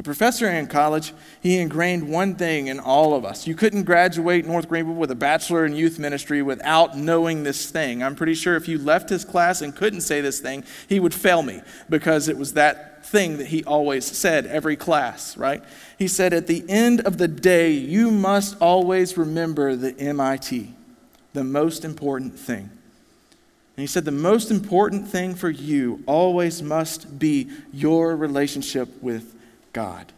A 0.00 0.02
professor 0.02 0.48
in 0.48 0.66
college, 0.66 1.12
he 1.42 1.58
ingrained 1.58 2.08
one 2.08 2.34
thing 2.34 2.68
in 2.68 2.80
all 2.80 3.12
of 3.12 3.26
us. 3.26 3.46
You 3.46 3.54
couldn't 3.54 3.82
graduate 3.82 4.46
North 4.46 4.66
Greenville 4.66 4.94
with 4.94 5.10
a 5.10 5.14
bachelor 5.14 5.66
in 5.66 5.74
youth 5.74 5.98
ministry 5.98 6.40
without 6.40 6.96
knowing 6.96 7.42
this 7.42 7.70
thing. 7.70 8.02
I'm 8.02 8.14
pretty 8.14 8.32
sure 8.32 8.56
if 8.56 8.66
you 8.66 8.78
left 8.78 9.10
his 9.10 9.26
class 9.26 9.60
and 9.60 9.76
couldn't 9.76 10.00
say 10.00 10.22
this 10.22 10.40
thing, 10.40 10.64
he 10.88 11.00
would 11.00 11.12
fail 11.12 11.42
me 11.42 11.60
because 11.90 12.28
it 12.28 12.38
was 12.38 12.54
that 12.54 13.04
thing 13.04 13.36
that 13.36 13.48
he 13.48 13.62
always 13.64 14.06
said 14.06 14.46
every 14.46 14.74
class, 14.74 15.36
right? 15.36 15.62
He 15.98 16.08
said, 16.08 16.32
At 16.32 16.46
the 16.46 16.64
end 16.66 17.02
of 17.02 17.18
the 17.18 17.28
day, 17.28 17.72
you 17.72 18.10
must 18.10 18.56
always 18.58 19.18
remember 19.18 19.76
the 19.76 19.94
MIT, 20.00 20.72
the 21.34 21.44
most 21.44 21.84
important 21.84 22.38
thing. 22.38 22.70
And 23.76 23.82
he 23.82 23.86
said, 23.86 24.06
The 24.06 24.12
most 24.12 24.50
important 24.50 25.08
thing 25.08 25.34
for 25.34 25.50
you 25.50 26.02
always 26.06 26.62
must 26.62 27.18
be 27.18 27.50
your 27.70 28.16
relationship 28.16 28.88
with 29.02 29.36
God. 29.72 30.12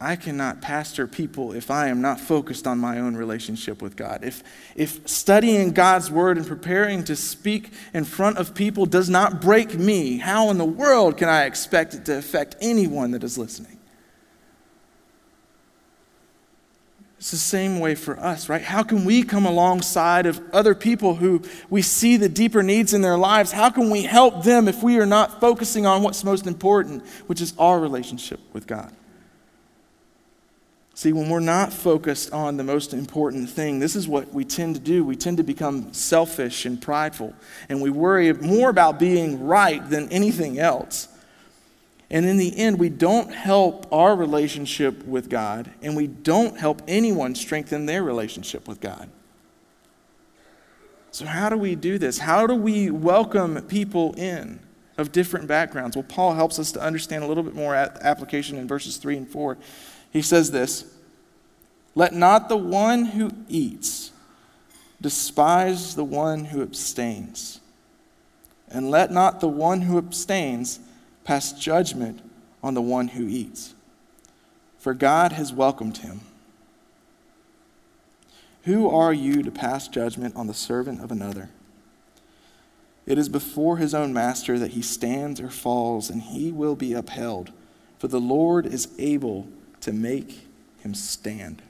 I 0.00 0.14
cannot 0.14 0.60
pastor 0.60 1.08
people 1.08 1.52
if 1.52 1.70
I 1.70 1.88
am 1.88 2.00
not 2.00 2.20
focused 2.20 2.68
on 2.68 2.78
my 2.78 3.00
own 3.00 3.16
relationship 3.16 3.82
with 3.82 3.96
God. 3.96 4.22
If, 4.22 4.44
if 4.76 5.08
studying 5.08 5.72
God's 5.72 6.08
word 6.08 6.38
and 6.38 6.46
preparing 6.46 7.02
to 7.04 7.16
speak 7.16 7.72
in 7.92 8.04
front 8.04 8.38
of 8.38 8.54
people 8.54 8.86
does 8.86 9.10
not 9.10 9.40
break 9.40 9.74
me, 9.74 10.18
how 10.18 10.50
in 10.50 10.58
the 10.58 10.64
world 10.64 11.16
can 11.16 11.28
I 11.28 11.46
expect 11.46 11.94
it 11.94 12.04
to 12.04 12.16
affect 12.16 12.54
anyone 12.60 13.10
that 13.10 13.24
is 13.24 13.36
listening? 13.36 13.77
It's 17.18 17.32
the 17.32 17.36
same 17.36 17.80
way 17.80 17.96
for 17.96 18.16
us, 18.20 18.48
right? 18.48 18.62
How 18.62 18.84
can 18.84 19.04
we 19.04 19.24
come 19.24 19.44
alongside 19.44 20.24
of 20.26 20.40
other 20.52 20.72
people 20.72 21.16
who 21.16 21.42
we 21.68 21.82
see 21.82 22.16
the 22.16 22.28
deeper 22.28 22.62
needs 22.62 22.94
in 22.94 23.02
their 23.02 23.18
lives? 23.18 23.50
How 23.50 23.70
can 23.70 23.90
we 23.90 24.04
help 24.04 24.44
them 24.44 24.68
if 24.68 24.84
we 24.84 25.00
are 25.00 25.06
not 25.06 25.40
focusing 25.40 25.84
on 25.84 26.04
what's 26.04 26.22
most 26.22 26.46
important, 26.46 27.04
which 27.26 27.40
is 27.40 27.54
our 27.58 27.80
relationship 27.80 28.38
with 28.52 28.68
God? 28.68 28.92
See, 30.94 31.12
when 31.12 31.28
we're 31.28 31.40
not 31.40 31.72
focused 31.72 32.32
on 32.32 32.56
the 32.56 32.64
most 32.64 32.94
important 32.94 33.50
thing, 33.50 33.80
this 33.80 33.96
is 33.96 34.06
what 34.06 34.32
we 34.32 34.44
tend 34.44 34.76
to 34.76 34.80
do. 34.80 35.04
We 35.04 35.16
tend 35.16 35.38
to 35.38 35.44
become 35.44 35.92
selfish 35.92 36.66
and 36.66 36.80
prideful, 36.80 37.34
and 37.68 37.82
we 37.82 37.90
worry 37.90 38.32
more 38.32 38.70
about 38.70 39.00
being 39.00 39.44
right 39.44 39.88
than 39.90 40.08
anything 40.10 40.60
else. 40.60 41.08
And 42.10 42.24
in 42.24 42.38
the 42.38 42.56
end, 42.56 42.78
we 42.78 42.88
don't 42.88 43.32
help 43.32 43.86
our 43.92 44.16
relationship 44.16 45.04
with 45.04 45.28
God, 45.28 45.70
and 45.82 45.94
we 45.94 46.06
don't 46.06 46.58
help 46.58 46.80
anyone 46.88 47.34
strengthen 47.34 47.84
their 47.84 48.02
relationship 48.02 48.66
with 48.66 48.80
God. 48.80 49.10
So, 51.10 51.26
how 51.26 51.50
do 51.50 51.58
we 51.58 51.74
do 51.74 51.98
this? 51.98 52.18
How 52.18 52.46
do 52.46 52.54
we 52.54 52.90
welcome 52.90 53.60
people 53.62 54.14
in 54.16 54.60
of 54.96 55.12
different 55.12 55.48
backgrounds? 55.48 55.96
Well, 55.96 56.04
Paul 56.08 56.34
helps 56.34 56.58
us 56.58 56.72
to 56.72 56.80
understand 56.80 57.24
a 57.24 57.26
little 57.26 57.42
bit 57.42 57.54
more 57.54 57.74
application 57.74 58.56
in 58.56 58.66
verses 58.66 58.96
3 58.96 59.18
and 59.18 59.28
4. 59.28 59.58
He 60.10 60.22
says 60.22 60.50
this 60.50 60.84
Let 61.94 62.14
not 62.14 62.48
the 62.48 62.56
one 62.56 63.04
who 63.04 63.30
eats 63.48 64.12
despise 65.00 65.94
the 65.94 66.04
one 66.04 66.46
who 66.46 66.62
abstains, 66.62 67.60
and 68.70 68.90
let 68.90 69.10
not 69.10 69.40
the 69.40 69.48
one 69.48 69.82
who 69.82 69.98
abstains 69.98 70.80
pass 71.28 71.52
judgment 71.52 72.22
on 72.62 72.72
the 72.72 72.80
one 72.80 73.08
who 73.08 73.28
eats, 73.28 73.74
for 74.78 74.94
God 74.94 75.32
has 75.32 75.52
welcomed 75.52 75.98
him. 75.98 76.22
Who 78.62 78.88
are 78.88 79.12
you 79.12 79.42
to 79.42 79.50
pass 79.50 79.88
judgment 79.88 80.36
on 80.36 80.46
the 80.46 80.54
servant 80.54 81.02
of 81.02 81.12
another? 81.12 81.50
It 83.04 83.18
is 83.18 83.28
before 83.28 83.76
his 83.76 83.92
own 83.92 84.14
master 84.14 84.58
that 84.58 84.70
he 84.70 84.80
stands 84.80 85.38
or 85.38 85.50
falls, 85.50 86.08
and 86.08 86.22
he 86.22 86.50
will 86.50 86.74
be 86.74 86.94
upheld, 86.94 87.52
for 87.98 88.08
the 88.08 88.18
Lord 88.18 88.64
is 88.64 88.88
able 88.98 89.48
to 89.82 89.92
make 89.92 90.46
him 90.78 90.94
stand. 90.94 91.60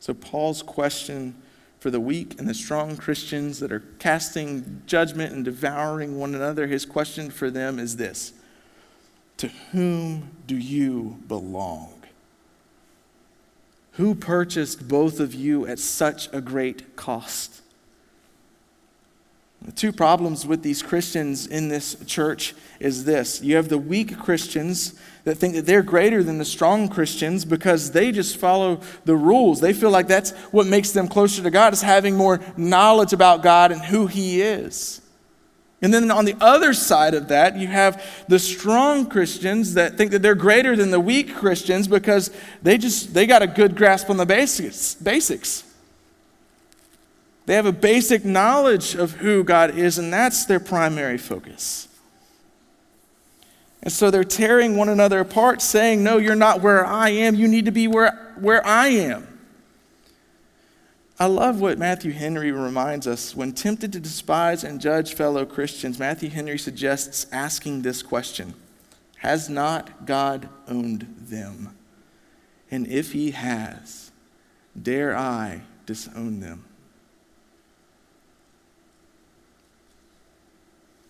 So, 0.00 0.14
Paul's 0.14 0.62
question 0.62 1.34
for 1.80 1.90
the 1.90 2.00
weak 2.00 2.38
and 2.38 2.48
the 2.48 2.54
strong 2.54 2.96
Christians 2.96 3.60
that 3.60 3.72
are 3.72 3.84
casting 3.98 4.80
judgment 4.86 5.34
and 5.34 5.44
devouring 5.44 6.18
one 6.18 6.34
another, 6.34 6.66
his 6.66 6.86
question 6.86 7.30
for 7.30 7.50
them 7.50 7.78
is 7.78 7.96
this 7.96 8.32
to 9.38 9.48
whom 9.72 10.30
do 10.46 10.56
you 10.56 11.18
belong? 11.28 11.92
Who 13.92 14.14
purchased 14.14 14.88
both 14.88 15.20
of 15.20 15.34
you 15.34 15.66
at 15.66 15.78
such 15.78 16.28
a 16.32 16.40
great 16.40 16.96
cost? 16.96 17.62
The 19.62 19.72
two 19.72 19.90
problems 19.90 20.46
with 20.46 20.62
these 20.62 20.82
Christians 20.82 21.46
in 21.46 21.68
this 21.68 21.96
church 22.06 22.54
is 22.78 23.04
this. 23.04 23.42
You 23.42 23.56
have 23.56 23.68
the 23.68 23.78
weak 23.78 24.18
Christians 24.18 25.00
that 25.24 25.36
think 25.36 25.54
that 25.54 25.66
they're 25.66 25.82
greater 25.82 26.22
than 26.22 26.38
the 26.38 26.44
strong 26.44 26.88
Christians 26.88 27.44
because 27.44 27.90
they 27.90 28.12
just 28.12 28.36
follow 28.36 28.80
the 29.06 29.16
rules. 29.16 29.60
They 29.60 29.72
feel 29.72 29.90
like 29.90 30.08
that's 30.08 30.30
what 30.52 30.66
makes 30.66 30.92
them 30.92 31.08
closer 31.08 31.42
to 31.42 31.50
God 31.50 31.72
is 31.72 31.82
having 31.82 32.16
more 32.16 32.40
knowledge 32.56 33.12
about 33.12 33.42
God 33.42 33.72
and 33.72 33.80
who 33.80 34.06
he 34.06 34.40
is. 34.40 35.00
And 35.82 35.92
then 35.92 36.10
on 36.10 36.24
the 36.24 36.36
other 36.40 36.72
side 36.72 37.14
of 37.14 37.28
that, 37.28 37.56
you 37.56 37.66
have 37.68 38.02
the 38.28 38.38
strong 38.38 39.06
Christians 39.06 39.74
that 39.74 39.96
think 39.96 40.10
that 40.12 40.22
they're 40.22 40.34
greater 40.34 40.74
than 40.74 40.90
the 40.90 41.00
weak 41.00 41.34
Christians 41.34 41.86
because 41.86 42.30
they 42.62 42.78
just 42.78 43.12
they 43.12 43.26
got 43.26 43.42
a 43.42 43.46
good 43.46 43.76
grasp 43.76 44.08
on 44.08 44.16
the 44.16 44.26
basics. 44.26 44.94
basics. 44.94 45.64
They 47.44 47.54
have 47.54 47.66
a 47.66 47.72
basic 47.72 48.24
knowledge 48.24 48.94
of 48.94 49.12
who 49.12 49.44
God 49.44 49.78
is, 49.78 49.98
and 49.98 50.12
that's 50.12 50.46
their 50.46 50.58
primary 50.58 51.18
focus. 51.18 51.86
And 53.82 53.92
so 53.92 54.10
they're 54.10 54.24
tearing 54.24 54.76
one 54.76 54.88
another 54.88 55.20
apart, 55.20 55.62
saying, 55.62 56.02
No, 56.02 56.16
you're 56.16 56.34
not 56.34 56.60
where 56.60 56.84
I 56.84 57.10
am. 57.10 57.36
You 57.36 57.46
need 57.46 57.66
to 57.66 57.70
be 57.70 57.86
where, 57.86 58.34
where 58.40 58.66
I 58.66 58.88
am. 58.88 59.35
I 61.18 61.26
love 61.26 61.62
what 61.62 61.78
Matthew 61.78 62.12
Henry 62.12 62.52
reminds 62.52 63.06
us. 63.06 63.34
When 63.34 63.52
tempted 63.52 63.90
to 63.94 64.00
despise 64.00 64.62
and 64.62 64.80
judge 64.80 65.14
fellow 65.14 65.46
Christians, 65.46 65.98
Matthew 65.98 66.28
Henry 66.28 66.58
suggests 66.58 67.26
asking 67.32 67.82
this 67.82 68.02
question 68.02 68.52
Has 69.18 69.48
not 69.48 70.04
God 70.04 70.50
owned 70.68 71.06
them? 71.18 71.74
And 72.70 72.86
if 72.86 73.12
he 73.12 73.30
has, 73.30 74.10
dare 74.80 75.16
I 75.16 75.62
disown 75.86 76.40
them? 76.40 76.66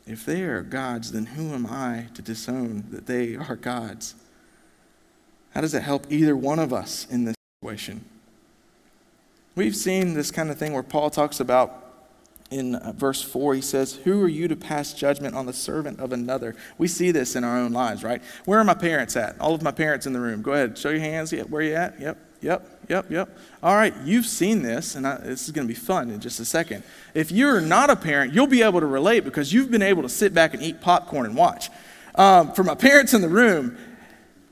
If 0.07 0.25
they 0.25 0.43
are 0.43 0.63
gods, 0.63 1.11
then 1.11 1.27
who 1.27 1.53
am 1.53 1.67
I 1.67 2.07
to 2.15 2.23
disown 2.23 2.85
that 2.91 3.07
they 3.07 3.35
are 3.35 3.57
gods? 3.57 4.15
How 5.53 5.63
does 5.63 5.75
it 5.75 5.83
help 5.83 6.07
either 6.11 6.37
one 6.37 6.61
of 6.61 6.73
us 6.73 7.09
in 7.11 7.25
this 7.25 7.35
situation? 7.61 8.05
We've 9.57 9.75
seen 9.75 10.13
this 10.13 10.31
kind 10.31 10.51
of 10.51 10.59
thing 10.59 10.75
where 10.75 10.83
Paul 10.83 11.09
talks 11.09 11.41
about 11.41 11.83
in 12.51 12.75
uh, 12.75 12.93
verse 12.93 13.23
4, 13.23 13.55
he 13.55 13.63
says, 13.63 13.95
Who 13.95 14.23
are 14.23 14.29
you 14.29 14.49
to 14.49 14.55
pass 14.55 14.93
judgment 14.93 15.35
on 15.35 15.47
the 15.47 15.55
servant 15.55 15.99
of 15.99 16.13
another? 16.13 16.55
We 16.77 16.89
see 16.89 17.11
this 17.11 17.35
in 17.35 17.43
our 17.43 17.57
own 17.57 17.73
lives, 17.73 18.05
right? 18.05 18.23
Where 18.45 18.59
are 18.59 18.65
my 18.65 18.75
parents 18.75 19.17
at? 19.17 19.41
All 19.41 19.55
of 19.55 19.63
my 19.63 19.71
parents 19.71 20.07
in 20.07 20.13
the 20.13 20.21
room. 20.21 20.43
Go 20.43 20.53
ahead, 20.53 20.77
show 20.77 20.91
your 20.91 21.01
hands. 21.01 21.33
Where 21.33 21.61
are 21.61 21.65
you 21.65 21.75
at? 21.75 21.99
Yep, 21.99 22.19
yep, 22.43 22.81
yep, 22.89 23.11
yep. 23.11 23.39
All 23.63 23.75
right, 23.75 23.95
you've 24.05 24.27
seen 24.27 24.61
this, 24.61 24.95
and 24.95 25.07
I, 25.07 25.17
this 25.17 25.47
is 25.47 25.53
going 25.53 25.67
to 25.67 25.73
be 25.73 25.79
fun 25.79 26.11
in 26.11 26.21
just 26.21 26.39
a 26.39 26.45
second. 26.45 26.85
If 27.15 27.33
you're 27.33 27.63
not 27.63 27.89
a 27.89 27.97
parent, 27.97 28.35
you'll 28.35 28.47
be 28.47 28.63
able 28.63 28.81
to 28.81 28.87
relate 28.87 29.25
because 29.25 29.55
you've 29.55 29.71
been 29.71 29.83
able 29.83 30.03
to 30.03 30.11
sit 30.11 30.35
back 30.35 30.53
and 30.53 30.63
eat 30.63 30.83
popcorn 30.83 31.25
and 31.25 31.35
watch. 31.35 31.71
Um, 32.15 32.53
for 32.53 32.63
my 32.63 32.75
parents 32.77 33.15
in 33.15 33.23
the 33.23 33.29
room, 33.29 33.79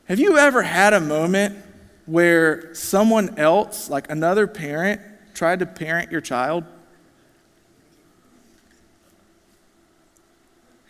have 0.06 0.18
you 0.18 0.38
ever 0.38 0.62
had 0.62 0.94
a 0.94 1.00
moment 1.00 1.63
where 2.06 2.74
someone 2.74 3.38
else, 3.38 3.88
like 3.88 4.10
another 4.10 4.46
parent, 4.46 5.00
tried 5.34 5.60
to 5.60 5.66
parent 5.66 6.10
your 6.12 6.20
child? 6.20 6.64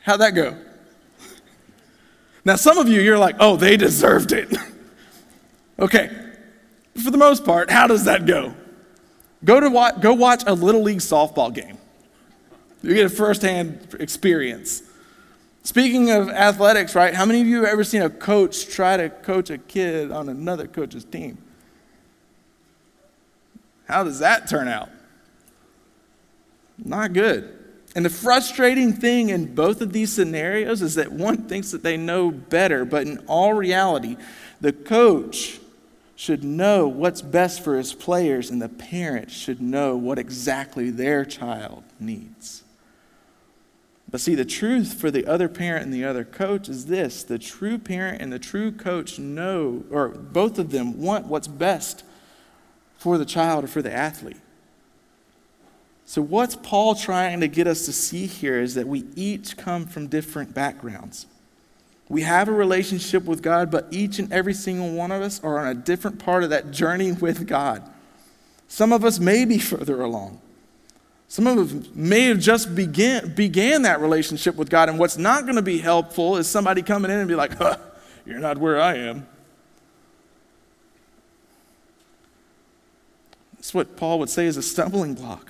How'd 0.02 0.21
that 0.21 0.35
go? 0.35 0.56
Now, 2.44 2.56
some 2.56 2.76
of 2.76 2.88
you, 2.88 3.00
you're 3.00 3.18
like, 3.18 3.37
oh, 3.40 3.56
they 3.56 3.76
deserved 3.76 4.33
it. 4.33 4.54
okay, 5.78 6.11
for 7.02 7.11
the 7.11 7.16
most 7.16 7.44
part, 7.44 7.71
how 7.71 7.87
does 7.87 8.04
that 8.04 8.26
go? 8.26 8.54
Go, 9.44 9.61
to 9.61 9.71
watch, 9.71 10.00
go 10.00 10.12
watch 10.12 10.42
a 10.47 10.54
Little 10.54 10.83
League 10.83 10.99
softball 10.99 11.52
game. 11.52 11.78
You 12.83 12.94
get 12.94 13.06
a 13.06 13.11
firsthand 13.11 13.97
experience. 13.99 14.83
Speaking 15.64 16.11
of 16.11 16.28
athletics, 16.28 16.94
right? 16.94 17.14
How 17.14 17.25
many 17.25 17.40
of 17.40 17.47
you 17.47 17.56
have 17.56 17.64
ever 17.64 17.85
seen 17.85 18.02
a 18.02 18.11
coach 18.11 18.68
try 18.68 18.99
to 18.99 19.09
coach 19.09 19.49
a 19.49 19.56
kid 19.56 20.12
on 20.12 20.28
another 20.28 20.66
coach's 20.66 21.04
team? 21.04 21.38
How 23.87 24.04
does 24.04 24.18
that 24.18 24.47
turn 24.47 24.68
out? 24.68 24.90
Not 26.78 27.14
good. 27.14 27.59
And 27.97 28.04
the 28.04 28.11
frustrating 28.11 28.92
thing 28.92 29.30
in 29.30 29.54
both 29.54 29.80
of 29.80 29.92
these 29.92 30.12
scenarios 30.12 30.83
is 30.83 30.97
that 30.97 31.12
one 31.12 31.49
thinks 31.49 31.71
that 31.71 31.83
they 31.83 31.97
know 31.97 32.30
better, 32.30 32.85
but 32.85 33.06
in 33.06 33.18
all 33.26 33.54
reality, 33.54 34.16
the 34.61 34.73
coach 34.73 35.61
should 36.16 36.44
know 36.44 36.88
what's 36.88 37.23
best 37.23 37.62
for 37.62 37.76
his 37.78 37.94
players, 37.94 38.50
and 38.50 38.61
the 38.61 38.68
parent 38.68 39.30
should 39.30 39.61
know 39.61 39.97
what 39.97 40.18
exactly 40.18 40.90
their 40.90 41.25
child 41.25 41.85
needs. 41.99 42.64
But 44.14 44.21
see, 44.21 44.37
the 44.37 44.44
truth 44.44 44.94
for 44.94 45.11
the 45.11 45.26
other 45.26 45.49
parent 45.49 45.87
and 45.87 45.92
the 45.92 46.04
other 46.04 46.23
coach 46.23 46.68
is 46.68 46.87
this 46.87 47.25
the 47.25 47.37
true 47.37 47.78
parent 47.78 48.23
and 48.23 48.33
the 48.33 48.38
true 48.38 48.71
coach 48.71 49.18
know, 49.18 49.83
or 49.90 50.11
both 50.11 50.56
of 50.56 50.71
them 50.71 51.02
want 51.02 51.26
what's 51.26 51.49
best 51.49 52.04
for 52.97 53.18
the 53.18 53.25
child 53.25 53.64
or 53.64 53.66
for 53.66 53.83
the 53.83 53.92
athlete. 53.92 54.37
So, 56.06 56.23
what's 56.23 56.54
Paul 56.54 56.94
trying 56.94 57.40
to 57.40 57.49
get 57.49 57.66
us 57.66 57.87
to 57.87 57.92
see 57.92 58.26
here 58.26 58.61
is 58.61 58.76
that 58.76 58.87
we 58.87 59.04
each 59.16 59.56
come 59.56 59.85
from 59.85 60.06
different 60.06 60.54
backgrounds. 60.54 61.26
We 62.09 62.23
have 62.23 62.47
a 62.47 62.52
relationship 62.52 63.25
with 63.25 63.42
God, 63.42 63.68
but 63.68 63.88
each 63.90 64.21
and 64.21 64.33
every 64.33 64.54
single 64.54 64.92
one 64.92 65.11
of 65.11 65.23
us 65.23 65.42
are 65.42 65.59
on 65.59 65.66
a 65.66 65.75
different 65.75 66.21
part 66.21 66.44
of 66.44 66.50
that 66.50 66.71
journey 66.71 67.11
with 67.11 67.49
God. 67.49 67.83
Some 68.68 68.92
of 68.92 69.04
us 69.04 69.18
may 69.18 69.44
be 69.44 69.59
further 69.59 70.00
along. 70.02 70.40
Some 71.35 71.49
of 71.49 71.59
us 71.59 71.88
may 71.97 72.26
have 72.26 72.38
just 72.38 72.76
began, 72.76 73.35
began 73.35 73.83
that 73.83 74.00
relationship 74.00 74.55
with 74.55 74.71
God, 74.71 74.88
and 74.88 75.00
what's 75.00 75.19
not 75.19 75.43
going 75.43 75.57
to 75.57 75.62
be 75.62 75.79
helpful 75.79 76.37
is 76.37 76.47
somebody 76.47 76.81
coming 76.81 77.11
in 77.11 77.19
and 77.19 77.26
be 77.26 77.35
like, 77.35 77.59
huh, 77.59 77.76
You're 78.25 78.38
not 78.38 78.57
where 78.57 78.81
I 78.81 78.95
am. 78.99 79.26
That's 83.57 83.75
what 83.75 83.97
Paul 83.97 84.21
would 84.21 84.31
say 84.31 84.47
is 84.47 84.57
a 84.57 84.62
stumbling 84.62 85.14
block. 85.14 85.49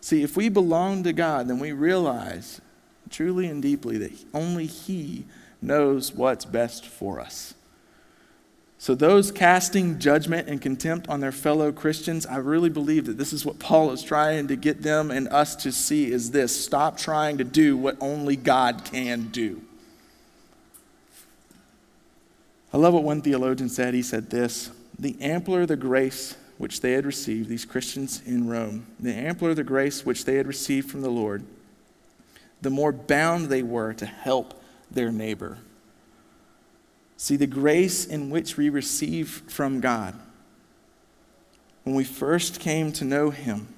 See, 0.00 0.22
if 0.22 0.36
we 0.36 0.48
belong 0.48 1.02
to 1.02 1.12
God, 1.12 1.48
then 1.48 1.58
we 1.58 1.72
realize 1.72 2.60
truly 3.10 3.48
and 3.48 3.60
deeply 3.60 3.98
that 3.98 4.12
only 4.32 4.66
He 4.66 5.24
knows 5.60 6.12
what's 6.12 6.44
best 6.44 6.86
for 6.86 7.18
us. 7.18 7.54
So, 8.78 8.94
those 8.94 9.32
casting 9.32 9.98
judgment 9.98 10.48
and 10.48 10.60
contempt 10.60 11.08
on 11.08 11.20
their 11.20 11.32
fellow 11.32 11.72
Christians, 11.72 12.26
I 12.26 12.36
really 12.36 12.68
believe 12.68 13.06
that 13.06 13.16
this 13.16 13.32
is 13.32 13.44
what 13.44 13.58
Paul 13.58 13.90
is 13.90 14.02
trying 14.02 14.48
to 14.48 14.56
get 14.56 14.82
them 14.82 15.10
and 15.10 15.28
us 15.28 15.56
to 15.56 15.72
see 15.72 16.12
is 16.12 16.30
this 16.30 16.64
stop 16.64 16.98
trying 16.98 17.38
to 17.38 17.44
do 17.44 17.76
what 17.76 17.96
only 18.00 18.36
God 18.36 18.84
can 18.84 19.28
do. 19.28 19.62
I 22.72 22.76
love 22.76 22.92
what 22.92 23.04
one 23.04 23.22
theologian 23.22 23.70
said. 23.70 23.94
He 23.94 24.02
said 24.02 24.28
this 24.28 24.70
The 24.98 25.16
ampler 25.22 25.64
the 25.64 25.76
grace 25.76 26.36
which 26.58 26.82
they 26.82 26.92
had 26.92 27.06
received, 27.06 27.48
these 27.48 27.64
Christians 27.64 28.22
in 28.26 28.48
Rome, 28.48 28.86
the 29.00 29.14
ampler 29.14 29.54
the 29.54 29.64
grace 29.64 30.04
which 30.04 30.26
they 30.26 30.36
had 30.36 30.46
received 30.46 30.90
from 30.90 31.00
the 31.00 31.10
Lord, 31.10 31.44
the 32.60 32.70
more 32.70 32.92
bound 32.92 33.46
they 33.46 33.62
were 33.62 33.94
to 33.94 34.06
help 34.06 34.62
their 34.90 35.10
neighbor. 35.10 35.58
See, 37.16 37.36
the 37.36 37.46
grace 37.46 38.04
in 38.04 38.30
which 38.30 38.56
we 38.56 38.68
receive 38.68 39.42
from 39.48 39.80
God 39.80 40.14
when 41.84 41.94
we 41.94 42.04
first 42.04 42.60
came 42.60 42.92
to 42.92 43.04
know 43.04 43.30
Him, 43.30 43.68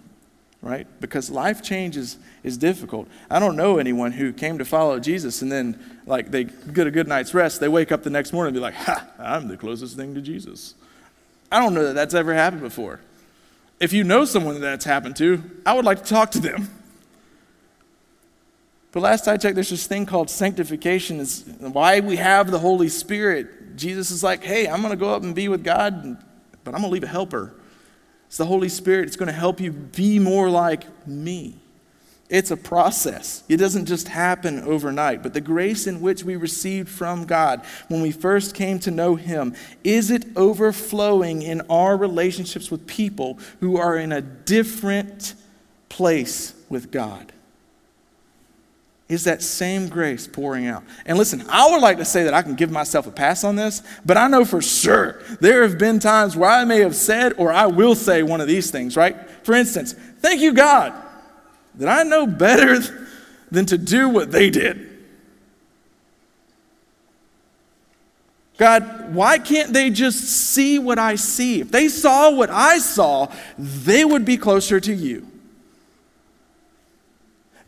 right? 0.62 0.87
Because 1.01 1.31
life 1.31 1.62
change 1.62 1.96
is, 1.96 2.16
is 2.42 2.57
difficult. 2.57 3.07
I 3.31 3.38
don't 3.38 3.55
know 3.55 3.79
anyone 3.79 4.12
who 4.12 4.33
came 4.33 4.59
to 4.59 4.64
follow 4.64 4.98
Jesus 4.98 5.42
and 5.42 5.53
then, 5.53 5.79
like, 6.07 6.31
they 6.31 6.44
get 6.44 6.87
a 6.87 6.90
good 6.90 7.07
night's 7.07 7.35
rest, 7.35 7.61
they 7.61 7.68
wake 7.68 7.92
up 7.92 8.03
the 8.03 8.11
next 8.11 8.33
morning 8.33 8.48
and 8.48 8.55
be 8.55 8.61
like, 8.61 8.74
ha, 8.74 9.07
I'm 9.18 9.46
the 9.46 9.57
closest 9.57 9.94
thing 9.94 10.14
to 10.14 10.22
Jesus. 10.22 10.74
I 11.53 11.61
don't 11.61 11.74
know 11.74 11.85
that 11.85 11.94
that's 11.94 12.14
ever 12.14 12.35
happened 12.35 12.62
before. 12.62 13.01
If 13.79 13.92
you 13.92 14.05
know 14.05 14.24
someone 14.24 14.55
that 14.55 14.61
that's 14.61 14.85
happened 14.85 15.16
to, 15.16 15.42
I 15.64 15.74
would 15.74 15.85
like 15.85 16.03
to 16.03 16.09
talk 16.09 16.31
to 16.33 16.40
them. 16.40 16.68
But 18.99 19.03
last 19.03 19.29
I 19.29 19.37
checked, 19.37 19.55
there's 19.55 19.71
this 19.71 19.87
thing 19.87 20.07
called 20.07 20.29
sanctification. 20.29 21.21
Is 21.21 21.45
why 21.61 22.01
we 22.01 22.17
have 22.17 22.51
the 22.51 22.59
Holy 22.59 22.89
Spirit. 22.89 23.77
Jesus 23.77 24.11
is 24.11 24.25
like, 24.25 24.43
hey, 24.43 24.67
I'm 24.67 24.81
going 24.81 24.91
to 24.91 24.97
go 24.97 25.15
up 25.15 25.23
and 25.23 25.37
be 25.37 25.47
with 25.47 25.63
God, 25.63 26.17
but 26.65 26.75
I'm 26.75 26.81
going 26.81 26.91
to 26.91 26.95
leave 26.95 27.05
a 27.05 27.07
helper. 27.07 27.55
It's 28.27 28.39
the 28.39 28.45
Holy 28.45 28.69
Spirit. 28.69 29.07
It's 29.07 29.15
going 29.15 29.29
to 29.29 29.33
help 29.33 29.61
you 29.61 29.71
be 29.71 30.19
more 30.19 30.51
like 30.51 31.07
me. 31.07 31.55
It's 32.29 32.51
a 32.51 32.57
process. 32.57 33.45
It 33.49 33.59
doesn't 33.59 33.87
just 33.87 34.09
happen 34.09 34.65
overnight. 34.65 35.23
But 35.23 35.33
the 35.33 35.41
grace 35.41 35.87
in 35.87 36.01
which 36.01 36.25
we 36.25 36.35
received 36.35 36.89
from 36.89 37.25
God 37.25 37.65
when 37.87 38.03
we 38.03 38.11
first 38.11 38.53
came 38.53 38.81
to 38.81 38.91
know 38.91 39.15
Him, 39.15 39.55
is 39.85 40.11
it 40.11 40.25
overflowing 40.35 41.43
in 41.43 41.61
our 41.71 41.97
relationships 41.97 42.69
with 42.69 42.89
people 42.89 43.39
who 43.61 43.77
are 43.77 43.97
in 43.97 44.11
a 44.11 44.21
different 44.21 45.35
place 45.89 46.53
with 46.69 46.91
God? 46.91 47.33
Is 49.09 49.25
that 49.25 49.42
same 49.42 49.88
grace 49.88 50.27
pouring 50.27 50.66
out. 50.66 50.85
And 51.07 51.16
listen, 51.16 51.42
I 51.49 51.71
would 51.71 51.81
like 51.81 51.97
to 51.97 52.05
say 52.05 52.25
that 52.25 52.35
I 52.35 52.42
can 52.42 52.55
give 52.55 52.71
myself 52.71 53.07
a 53.07 53.11
pass 53.11 53.42
on 53.42 53.57
this, 53.57 53.83
but 54.05 54.18
I 54.18 54.29
know 54.29 54.44
for 54.44 54.61
sure 54.61 55.23
there 55.40 55.62
have 55.62 55.79
been 55.79 55.99
times 55.99 56.37
where 56.37 56.51
I 56.51 56.64
may 56.64 56.81
have 56.81 56.94
said 56.94 57.33
or 57.38 57.51
I 57.51 57.66
will 57.66 57.94
say 57.94 58.23
one 58.23 58.42
of 58.42 58.49
these 58.49 58.71
things, 58.71 58.97
right? 58.97 59.16
For 59.44 59.55
instance, 59.55 59.94
thank 60.18 60.42
you, 60.42 60.53
God, 60.53 60.92
that 61.77 61.88
I 61.88 62.03
know 62.03 62.27
better 62.27 62.81
than 63.51 63.64
to 63.66 63.79
do 63.79 64.11
what 64.11 64.31
they 64.31 64.51
did. 64.51 64.85
God, 68.59 69.14
why 69.14 69.38
can't 69.38 69.73
they 69.73 69.88
just 69.88 70.18
see 70.18 70.79
what 70.81 70.99
I 70.99 71.14
see? 71.14 71.61
If 71.61 71.71
they 71.71 71.88
saw 71.88 72.31
what 72.31 72.51
I 72.51 72.79
saw, 72.79 73.33
they 73.57 74.05
would 74.05 74.25
be 74.25 74.37
closer 74.37 74.81
to 74.81 74.92
you. 74.92 75.27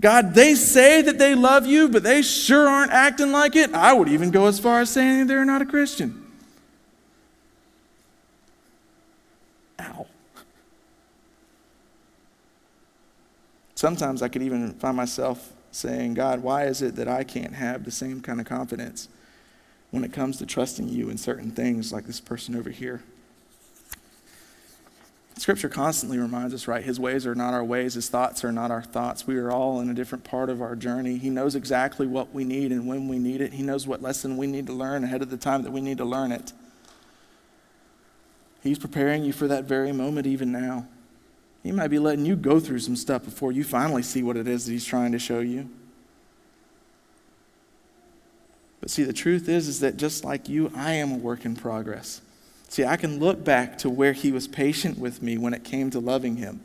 God, 0.00 0.34
they 0.34 0.54
say 0.54 1.02
that 1.02 1.18
they 1.18 1.34
love 1.34 1.66
you, 1.66 1.88
but 1.88 2.02
they 2.02 2.22
sure 2.22 2.66
aren't 2.66 2.90
acting 2.90 3.32
like 3.32 3.54
it. 3.54 3.74
I 3.74 3.92
would 3.92 4.08
even 4.08 4.30
go 4.30 4.46
as 4.46 4.58
far 4.58 4.80
as 4.80 4.88
saying 4.88 5.26
they're 5.26 5.44
not 5.44 5.60
a 5.60 5.66
Christian. 5.66 6.26
Ow. 9.78 10.06
Sometimes 13.74 14.22
I 14.22 14.28
could 14.28 14.42
even 14.42 14.72
find 14.74 14.96
myself 14.96 15.52
saying, 15.70 16.14
God, 16.14 16.42
why 16.42 16.64
is 16.64 16.80
it 16.80 16.96
that 16.96 17.06
I 17.06 17.22
can't 17.22 17.54
have 17.54 17.84
the 17.84 17.90
same 17.90 18.22
kind 18.22 18.40
of 18.40 18.46
confidence 18.46 19.08
when 19.90 20.02
it 20.02 20.14
comes 20.14 20.38
to 20.38 20.46
trusting 20.46 20.88
you 20.88 21.10
in 21.10 21.18
certain 21.18 21.50
things 21.50 21.92
like 21.92 22.06
this 22.06 22.20
person 22.20 22.56
over 22.56 22.70
here? 22.70 23.02
Scripture 25.40 25.70
constantly 25.70 26.18
reminds 26.18 26.53
us, 26.53 26.68
right? 26.68 26.85
His 26.85 27.00
ways 27.00 27.26
are 27.26 27.35
not 27.35 27.55
our 27.55 27.64
ways, 27.64 27.94
His 27.94 28.11
thoughts 28.11 28.44
are 28.44 28.53
not 28.53 28.70
our 28.70 28.83
thoughts. 28.83 29.26
We 29.26 29.38
are 29.38 29.50
all 29.50 29.81
in 29.81 29.88
a 29.88 29.94
different 29.94 30.22
part 30.22 30.50
of 30.50 30.61
our 30.61 30.76
journey. 30.76 31.16
He 31.16 31.31
knows 31.31 31.55
exactly 31.55 32.07
what 32.07 32.35
we 32.35 32.44
need 32.44 32.72
and 32.72 32.87
when 32.87 33.09
we 33.09 33.18
need 33.18 33.40
it. 33.40 33.55
He 33.55 33.62
knows 33.62 33.87
what 33.87 34.03
lesson 34.03 34.37
we 34.37 34.46
need 34.46 34.66
to 34.66 34.74
learn 34.74 35.03
ahead 35.03 35.22
of 35.22 35.31
the 35.31 35.38
time 35.38 35.62
that 35.62 35.70
we 35.70 35.81
need 35.81 35.96
to 35.96 36.05
learn 36.05 36.31
it. 36.31 36.53
He's 38.62 38.79
preparing 38.79 39.24
you 39.24 39.33
for 39.33 39.48
that 39.48 39.64
very 39.64 39.92
moment, 39.92 40.26
even 40.26 40.53
now. 40.53 40.87
He 41.62 41.72
might 41.72 41.88
be 41.88 41.98
letting 41.98 42.26
you 42.26 42.37
go 42.37 42.61
through 42.61 42.81
some 42.81 42.94
stuff 42.94 43.24
before 43.24 43.50
you 43.50 43.64
finally 43.64 44.03
see 44.03 44.22
what 44.22 44.37
it 44.37 44.46
is 44.46 44.66
that 44.66 44.72
He's 44.72 44.85
trying 44.85 45.12
to 45.12 45.18
show 45.18 45.40
you. 45.40 45.70
But 48.83 48.90
see, 48.90 49.05
the 49.05 49.14
truth 49.14 49.48
is, 49.48 49.68
is 49.68 49.81
that 49.81 49.96
just 49.96 50.22
like 50.22 50.50
you, 50.50 50.70
I 50.76 50.92
am 50.92 51.12
a 51.12 51.16
work 51.16 51.46
in 51.46 51.57
progress. 51.57 52.20
See, 52.70 52.85
I 52.85 52.96
can 52.96 53.18
look 53.18 53.42
back 53.42 53.78
to 53.78 53.90
where 53.90 54.12
he 54.12 54.30
was 54.30 54.46
patient 54.46 54.96
with 54.96 55.20
me 55.20 55.37
when 55.37 55.52
it 55.52 55.64
came 55.64 55.90
to 55.90 55.98
loving 55.98 56.37
him. 56.37 56.61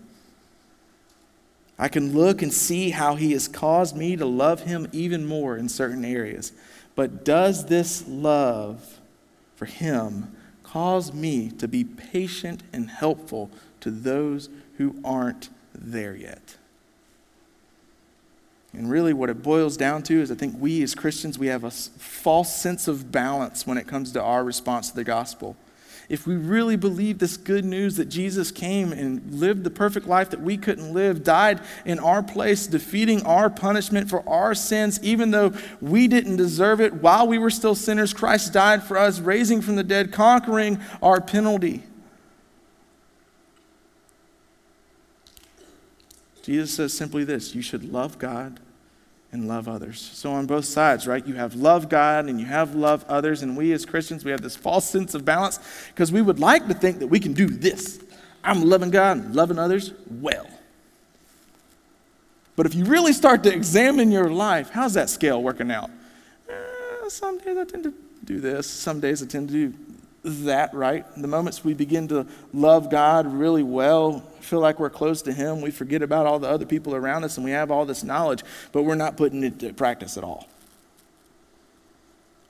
I 1.79 1.87
can 1.87 2.13
look 2.13 2.43
and 2.43 2.53
see 2.53 2.91
how 2.91 3.15
he 3.15 3.31
has 3.31 3.47
caused 3.47 3.97
me 3.97 4.15
to 4.15 4.25
love 4.25 4.61
him 4.61 4.87
even 4.91 5.25
more 5.25 5.57
in 5.57 5.67
certain 5.67 6.05
areas. 6.05 6.53
But 6.93 7.25
does 7.25 7.65
this 7.65 8.07
love 8.07 8.99
for 9.55 9.65
him 9.65 10.35
cause 10.61 11.11
me 11.11 11.49
to 11.57 11.67
be 11.67 11.83
patient 11.83 12.61
and 12.71 12.87
helpful 12.87 13.49
to 13.79 13.89
those 13.89 14.47
who 14.77 14.97
aren't 15.03 15.49
there 15.73 16.15
yet? 16.15 16.57
And 18.73 18.91
really, 18.91 19.11
what 19.11 19.31
it 19.31 19.41
boils 19.41 19.75
down 19.75 20.03
to 20.03 20.21
is 20.21 20.31
I 20.31 20.35
think 20.35 20.55
we 20.59 20.83
as 20.83 20.93
Christians, 20.93 21.39
we 21.39 21.47
have 21.47 21.63
a 21.63 21.71
false 21.71 22.55
sense 22.55 22.87
of 22.87 23.11
balance 23.11 23.65
when 23.65 23.79
it 23.79 23.87
comes 23.87 24.11
to 24.11 24.21
our 24.21 24.43
response 24.43 24.91
to 24.91 24.95
the 24.95 25.03
gospel. 25.03 25.57
If 26.07 26.27
we 26.27 26.35
really 26.35 26.75
believe 26.75 27.17
this 27.17 27.37
good 27.37 27.65
news 27.65 27.97
that 27.97 28.09
Jesus 28.09 28.51
came 28.51 28.91
and 28.91 29.33
lived 29.33 29.63
the 29.63 29.69
perfect 29.69 30.07
life 30.07 30.29
that 30.29 30.41
we 30.41 30.57
couldn't 30.57 30.93
live, 30.93 31.23
died 31.23 31.61
in 31.85 31.99
our 31.99 32.21
place, 32.21 32.67
defeating 32.67 33.25
our 33.25 33.49
punishment 33.49 34.09
for 34.09 34.27
our 34.29 34.53
sins, 34.53 34.99
even 35.01 35.31
though 35.31 35.53
we 35.81 36.07
didn't 36.07 36.35
deserve 36.35 36.79
it, 36.79 36.93
while 36.95 37.27
we 37.27 37.37
were 37.37 37.49
still 37.49 37.75
sinners, 37.75 38.13
Christ 38.13 38.53
died 38.53 38.83
for 38.83 38.97
us, 38.97 39.19
raising 39.19 39.61
from 39.61 39.75
the 39.75 39.83
dead, 39.83 40.11
conquering 40.11 40.79
our 41.01 41.19
penalty. 41.19 41.83
Jesus 46.43 46.75
says 46.75 46.93
simply 46.93 47.23
this 47.23 47.55
you 47.55 47.63
should 47.63 47.91
love 47.91 48.19
God 48.19 48.59
and 49.35 49.47
love 49.47 49.67
others. 49.67 49.99
So, 50.01 50.31
on 50.31 50.47
both 50.47 50.65
sides, 50.65 51.05
right, 51.05 51.25
you 51.25 51.35
have 51.35 51.55
love 51.55 51.89
God 51.89 52.25
and 52.25 52.39
you 52.39 52.45
have 52.47 52.73
love 52.73 53.05
others. 53.07 53.43
And 53.43 53.55
we 53.55 53.73
as 53.73 53.85
Christians, 53.85 54.25
we 54.25 54.31
have 54.31 54.41
this 54.41 54.55
false 54.55 54.89
sense 54.89 55.13
of 55.13 55.23
balance 55.25 55.59
because 55.89 56.11
we 56.11 56.21
would 56.21 56.39
like 56.39 56.67
to 56.69 56.73
think 56.73 56.99
that 56.99 57.07
we 57.07 57.19
can 57.19 57.33
do 57.33 57.47
this. 57.47 57.99
I'm 58.43 58.63
loving 58.63 58.89
God 58.89 59.17
and 59.17 59.35
loving 59.35 59.59
others 59.59 59.91
well. 60.09 60.47
But 62.55 62.65
if 62.65 62.73
you 62.73 62.85
really 62.85 63.11
start 63.11 63.43
to 63.43 63.53
examine 63.53 64.11
your 64.11 64.29
life, 64.29 64.69
how's 64.69 64.93
that 64.93 65.09
scale 65.09 65.43
working 65.43 65.69
out? 65.69 65.91
Eh, 66.49 66.53
some 67.09 67.37
days 67.37 67.57
I 67.57 67.65
tend 67.65 67.83
to 67.83 67.93
do 68.23 68.39
this, 68.39 68.67
some 68.67 69.01
days 69.01 69.21
I 69.21 69.25
tend 69.25 69.49
to 69.49 69.69
do 69.69 69.77
that, 70.45 70.73
right? 70.73 71.05
The 71.17 71.27
moments 71.27 71.63
we 71.63 71.73
begin 71.73 72.07
to 72.07 72.25
love 72.53 72.89
God 72.89 73.27
really 73.27 73.63
well, 73.63 74.23
feel 74.45 74.59
like 74.59 74.79
we're 74.79 74.89
close 74.89 75.21
to 75.23 75.33
Him, 75.33 75.61
we 75.61 75.71
forget 75.71 76.01
about 76.01 76.25
all 76.25 76.39
the 76.39 76.47
other 76.47 76.65
people 76.65 76.95
around 76.95 77.23
us 77.23 77.37
and 77.37 77.43
we 77.43 77.51
have 77.51 77.71
all 77.71 77.85
this 77.85 78.03
knowledge, 78.03 78.43
but 78.71 78.83
we're 78.83 78.95
not 78.95 79.17
putting 79.17 79.43
it 79.43 79.59
to 79.59 79.73
practice 79.73 80.17
at 80.17 80.23
all. 80.23 80.47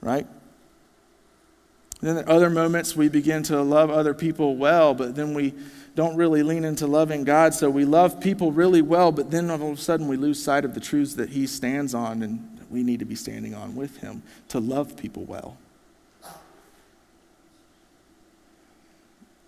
Right? 0.01 0.27
then 2.01 2.17
at 2.17 2.27
other 2.27 2.49
moments 2.49 2.95
we 2.95 3.09
begin 3.09 3.41
to 3.43 3.61
love 3.61 3.89
other 3.89 4.13
people 4.13 4.55
well, 4.55 4.93
but 4.93 5.15
then 5.15 5.33
we 5.33 5.53
don't 5.95 6.15
really 6.15 6.43
lean 6.43 6.65
into 6.65 6.85
loving 6.85 7.23
God. 7.23 7.53
So 7.53 7.69
we 7.69 7.85
love 7.85 8.19
people 8.19 8.51
really 8.51 8.81
well, 8.81 9.11
but 9.11 9.31
then 9.31 9.49
all 9.49 9.55
of 9.71 9.79
a 9.79 9.81
sudden 9.81 10.07
we 10.07 10.17
lose 10.17 10.43
sight 10.43 10.65
of 10.65 10.73
the 10.73 10.79
truths 10.79 11.15
that 11.15 11.29
He 11.29 11.47
stands 11.47 11.93
on 11.93 12.21
and 12.21 12.59
we 12.69 12.83
need 12.83 12.99
to 12.99 13.05
be 13.05 13.15
standing 13.15 13.55
on 13.55 13.75
with 13.75 13.97
Him 13.97 14.21
to 14.49 14.59
love 14.59 14.97
people 14.97 15.23
well. 15.23 15.57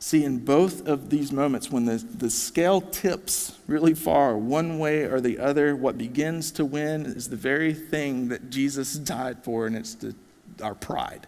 See, 0.08 0.24
in 0.24 0.38
both 0.38 0.88
of 0.88 1.10
these 1.10 1.34
moments, 1.34 1.70
when 1.70 1.84
the, 1.84 1.98
the 1.98 2.30
scale 2.30 2.80
tips 2.80 3.60
really 3.68 3.94
far, 3.94 4.38
one 4.38 4.80
way 4.80 5.02
or 5.04 5.20
the 5.20 5.38
other, 5.38 5.76
what 5.76 5.98
begins 5.98 6.50
to 6.54 6.64
win 6.64 7.06
is 7.06 7.28
the 7.28 7.36
very 7.36 7.74
thing 7.74 8.30
that 8.30 8.50
Jesus 8.50 8.94
died 8.94 9.44
for, 9.44 9.68
and 9.68 9.76
it's 9.76 9.96
the, 9.96 10.16
our 10.64 10.76
pride, 10.76 11.28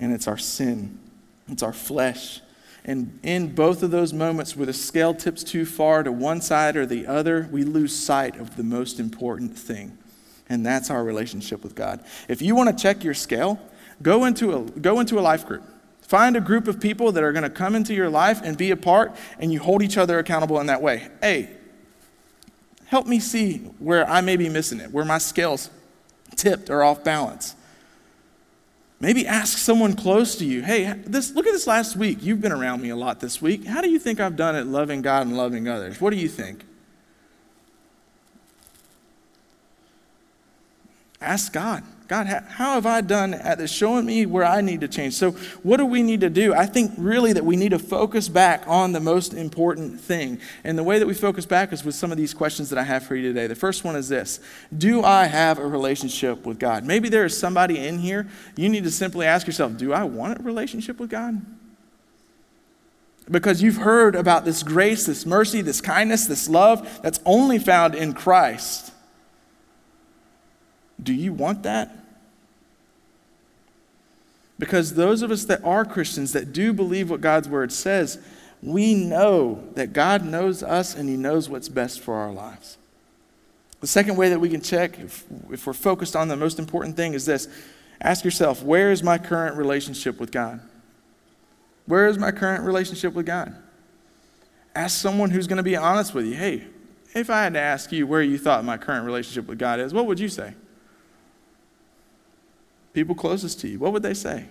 and 0.00 0.14
it's 0.14 0.26
our 0.26 0.38
sin, 0.38 0.98
it's 1.46 1.62
our 1.62 1.74
flesh. 1.74 2.40
And 2.86 3.20
in 3.22 3.54
both 3.54 3.82
of 3.82 3.90
those 3.90 4.14
moments 4.14 4.56
where 4.56 4.64
the 4.64 4.72
scale 4.72 5.12
tips 5.12 5.44
too 5.44 5.66
far 5.66 6.02
to 6.04 6.10
one 6.10 6.40
side 6.40 6.78
or 6.78 6.86
the 6.86 7.06
other, 7.06 7.50
we 7.52 7.64
lose 7.64 7.94
sight 7.94 8.40
of 8.40 8.56
the 8.56 8.64
most 8.64 8.98
important 8.98 9.58
thing, 9.58 9.98
and 10.48 10.64
that's 10.64 10.88
our 10.88 11.04
relationship 11.04 11.62
with 11.62 11.74
God. 11.74 12.02
If 12.28 12.40
you 12.40 12.54
want 12.54 12.74
to 12.74 12.82
check 12.82 13.04
your 13.04 13.12
scale, 13.12 13.60
go 14.00 14.24
into 14.24 14.56
a, 14.56 14.62
go 14.62 15.00
into 15.00 15.18
a 15.18 15.20
life 15.20 15.44
group 15.44 15.64
Find 16.06 16.36
a 16.36 16.40
group 16.40 16.68
of 16.68 16.80
people 16.80 17.12
that 17.12 17.24
are 17.24 17.32
going 17.32 17.44
to 17.44 17.50
come 17.50 17.74
into 17.74 17.94
your 17.94 18.10
life 18.10 18.42
and 18.44 18.58
be 18.58 18.70
a 18.70 18.76
part, 18.76 19.16
and 19.38 19.52
you 19.52 19.58
hold 19.58 19.82
each 19.82 19.96
other 19.96 20.18
accountable 20.18 20.60
in 20.60 20.66
that 20.66 20.82
way. 20.82 21.08
Hey, 21.22 21.48
help 22.86 23.06
me 23.06 23.18
see 23.20 23.58
where 23.78 24.08
I 24.08 24.20
may 24.20 24.36
be 24.36 24.50
missing 24.50 24.80
it, 24.80 24.90
where 24.90 25.04
my 25.04 25.18
scales 25.18 25.70
tipped 26.36 26.68
or 26.68 26.82
off 26.82 27.02
balance. 27.02 27.56
Maybe 29.00 29.26
ask 29.26 29.56
someone 29.56 29.94
close 29.94 30.36
to 30.36 30.44
you, 30.44 30.62
hey, 30.62 30.92
this, 31.06 31.32
look 31.32 31.46
at 31.46 31.52
this 31.52 31.66
last 31.66 31.96
week. 31.96 32.18
You've 32.22 32.40
been 32.40 32.52
around 32.52 32.82
me 32.82 32.90
a 32.90 32.96
lot 32.96 33.20
this 33.20 33.40
week. 33.40 33.64
How 33.64 33.80
do 33.80 33.88
you 33.88 33.98
think 33.98 34.20
I've 34.20 34.36
done 34.36 34.54
at 34.54 34.66
loving 34.66 35.00
God 35.00 35.26
and 35.26 35.36
loving 35.36 35.68
others? 35.68 36.00
What 36.00 36.10
do 36.10 36.16
you 36.16 36.28
think? 36.28 36.64
Ask 41.20 41.52
God. 41.52 41.82
God, 42.06 42.26
how 42.26 42.74
have 42.74 42.84
I 42.84 43.00
done 43.00 43.32
at 43.32 43.56
this? 43.56 43.72
Showing 43.72 44.04
me 44.04 44.26
where 44.26 44.44
I 44.44 44.60
need 44.60 44.82
to 44.82 44.88
change. 44.88 45.14
So, 45.14 45.30
what 45.62 45.78
do 45.78 45.86
we 45.86 46.02
need 46.02 46.20
to 46.20 46.28
do? 46.28 46.52
I 46.52 46.66
think 46.66 46.92
really 46.98 47.32
that 47.32 47.46
we 47.46 47.56
need 47.56 47.70
to 47.70 47.78
focus 47.78 48.28
back 48.28 48.64
on 48.66 48.92
the 48.92 49.00
most 49.00 49.32
important 49.32 49.98
thing. 50.00 50.38
And 50.64 50.76
the 50.76 50.82
way 50.82 50.98
that 50.98 51.06
we 51.06 51.14
focus 51.14 51.46
back 51.46 51.72
is 51.72 51.82
with 51.82 51.94
some 51.94 52.12
of 52.12 52.18
these 52.18 52.34
questions 52.34 52.68
that 52.68 52.78
I 52.78 52.82
have 52.82 53.06
for 53.06 53.16
you 53.16 53.32
today. 53.32 53.46
The 53.46 53.54
first 53.54 53.84
one 53.84 53.96
is 53.96 54.10
this 54.10 54.40
Do 54.76 55.02
I 55.02 55.24
have 55.24 55.58
a 55.58 55.66
relationship 55.66 56.44
with 56.44 56.58
God? 56.58 56.84
Maybe 56.84 57.08
there 57.08 57.24
is 57.24 57.38
somebody 57.38 57.78
in 57.78 57.98
here, 57.98 58.28
you 58.54 58.68
need 58.68 58.84
to 58.84 58.90
simply 58.90 59.24
ask 59.24 59.46
yourself, 59.46 59.78
Do 59.78 59.94
I 59.94 60.04
want 60.04 60.40
a 60.40 60.42
relationship 60.42 61.00
with 61.00 61.08
God? 61.08 61.40
Because 63.30 63.62
you've 63.62 63.78
heard 63.78 64.14
about 64.14 64.44
this 64.44 64.62
grace, 64.62 65.06
this 65.06 65.24
mercy, 65.24 65.62
this 65.62 65.80
kindness, 65.80 66.26
this 66.26 66.50
love 66.50 67.00
that's 67.02 67.20
only 67.24 67.58
found 67.58 67.94
in 67.94 68.12
Christ. 68.12 68.92
Do 71.02 71.12
you 71.12 71.32
want 71.32 71.62
that? 71.64 71.96
Because 74.58 74.94
those 74.94 75.22
of 75.22 75.30
us 75.30 75.44
that 75.44 75.64
are 75.64 75.84
Christians, 75.84 76.32
that 76.32 76.52
do 76.52 76.72
believe 76.72 77.10
what 77.10 77.20
God's 77.20 77.48
word 77.48 77.72
says, 77.72 78.18
we 78.62 78.94
know 78.94 79.64
that 79.74 79.92
God 79.92 80.24
knows 80.24 80.62
us 80.62 80.94
and 80.94 81.08
He 81.08 81.16
knows 81.16 81.48
what's 81.48 81.68
best 81.68 82.00
for 82.00 82.14
our 82.14 82.32
lives. 82.32 82.78
The 83.80 83.86
second 83.86 84.16
way 84.16 84.30
that 84.30 84.40
we 84.40 84.48
can 84.48 84.62
check 84.62 84.98
if, 84.98 85.24
if 85.50 85.66
we're 85.66 85.74
focused 85.74 86.16
on 86.16 86.28
the 86.28 86.36
most 86.36 86.58
important 86.58 86.96
thing 86.96 87.12
is 87.12 87.26
this 87.26 87.48
ask 88.00 88.24
yourself, 88.24 88.62
where 88.62 88.90
is 88.90 89.02
my 89.02 89.18
current 89.18 89.56
relationship 89.56 90.18
with 90.18 90.32
God? 90.32 90.60
Where 91.86 92.06
is 92.06 92.16
my 92.16 92.30
current 92.30 92.64
relationship 92.64 93.12
with 93.12 93.26
God? 93.26 93.54
Ask 94.74 94.98
someone 94.98 95.30
who's 95.30 95.46
going 95.46 95.58
to 95.58 95.62
be 95.62 95.76
honest 95.76 96.14
with 96.14 96.24
you. 96.24 96.34
Hey, 96.34 96.64
if 97.14 97.28
I 97.28 97.42
had 97.42 97.52
to 97.54 97.60
ask 97.60 97.92
you 97.92 98.06
where 98.06 98.22
you 98.22 98.38
thought 98.38 98.64
my 98.64 98.78
current 98.78 99.04
relationship 99.04 99.46
with 99.46 99.58
God 99.58 99.80
is, 99.80 99.92
what 99.92 100.06
would 100.06 100.18
you 100.18 100.28
say? 100.28 100.54
People 102.94 103.14
closest 103.14 103.60
to 103.60 103.68
you, 103.68 103.78
what 103.78 103.92
would 103.92 104.02
they 104.02 104.14
say? 104.14 104.46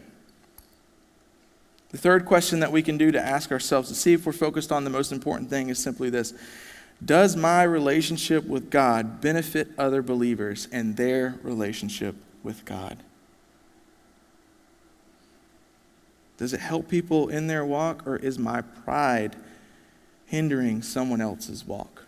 The 1.90 1.98
third 1.98 2.26
question 2.26 2.60
that 2.60 2.72
we 2.72 2.82
can 2.82 2.98
do 2.98 3.12
to 3.12 3.22
ask 3.22 3.52
ourselves 3.52 3.88
to 3.90 3.96
see 3.96 4.14
if 4.14 4.26
we're 4.26 4.34
focused 4.34 4.72
on 4.72 4.84
the 4.84 4.90
most 4.90 5.12
important 5.12 5.50
thing 5.50 5.70
is 5.70 5.82
simply 5.82 6.10
this 6.10 6.34
Does 7.04 7.36
my 7.36 7.64
relationship 7.64 8.46
with 8.46 8.70
God 8.70 9.22
benefit 9.22 9.70
other 9.78 10.02
believers 10.02 10.68
and 10.72 10.98
their 10.98 11.40
relationship 11.44 12.16
with 12.44 12.66
God? 12.66 12.98
Does 16.38 16.54
it 16.54 16.60
help 16.60 16.90
people 16.90 17.30
in 17.30 17.48
their 17.48 17.64
walk, 17.64 18.06
or 18.08 18.18
is 18.18 18.38
my 18.40 18.62
pride 18.62 19.36
hindering 20.26 20.82
someone 20.82 21.22
else's 21.22 21.64
walk? 21.66 22.03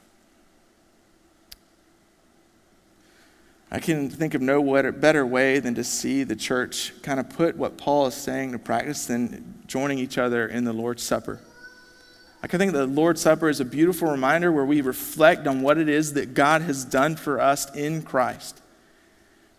I 3.75 3.79
can 3.79 4.09
think 4.09 4.35
of 4.35 4.41
no 4.41 4.63
better 4.93 5.25
way 5.25 5.59
than 5.59 5.75
to 5.75 5.83
see 5.83 6.23
the 6.23 6.37
church 6.37 6.93
kind 7.01 7.19
of 7.19 7.29
put 7.29 7.57
what 7.57 7.77
Paul 7.77 8.07
is 8.07 8.13
saying 8.13 8.53
to 8.53 8.57
practice 8.57 9.07
than 9.07 9.53
joining 9.67 9.99
each 9.99 10.17
other 10.17 10.47
in 10.47 10.63
the 10.63 10.71
Lord's 10.71 11.03
Supper. 11.03 11.41
I 12.41 12.47
can 12.47 12.57
think 12.57 12.71
the 12.71 12.87
Lord's 12.87 13.19
Supper 13.19 13.49
is 13.49 13.59
a 13.59 13.65
beautiful 13.65 14.09
reminder 14.09 14.49
where 14.49 14.63
we 14.63 14.79
reflect 14.79 15.45
on 15.45 15.61
what 15.61 15.77
it 15.77 15.89
is 15.89 16.13
that 16.13 16.33
God 16.33 16.61
has 16.61 16.85
done 16.85 17.17
for 17.17 17.41
us 17.41 17.69
in 17.75 18.03
Christ. 18.03 18.61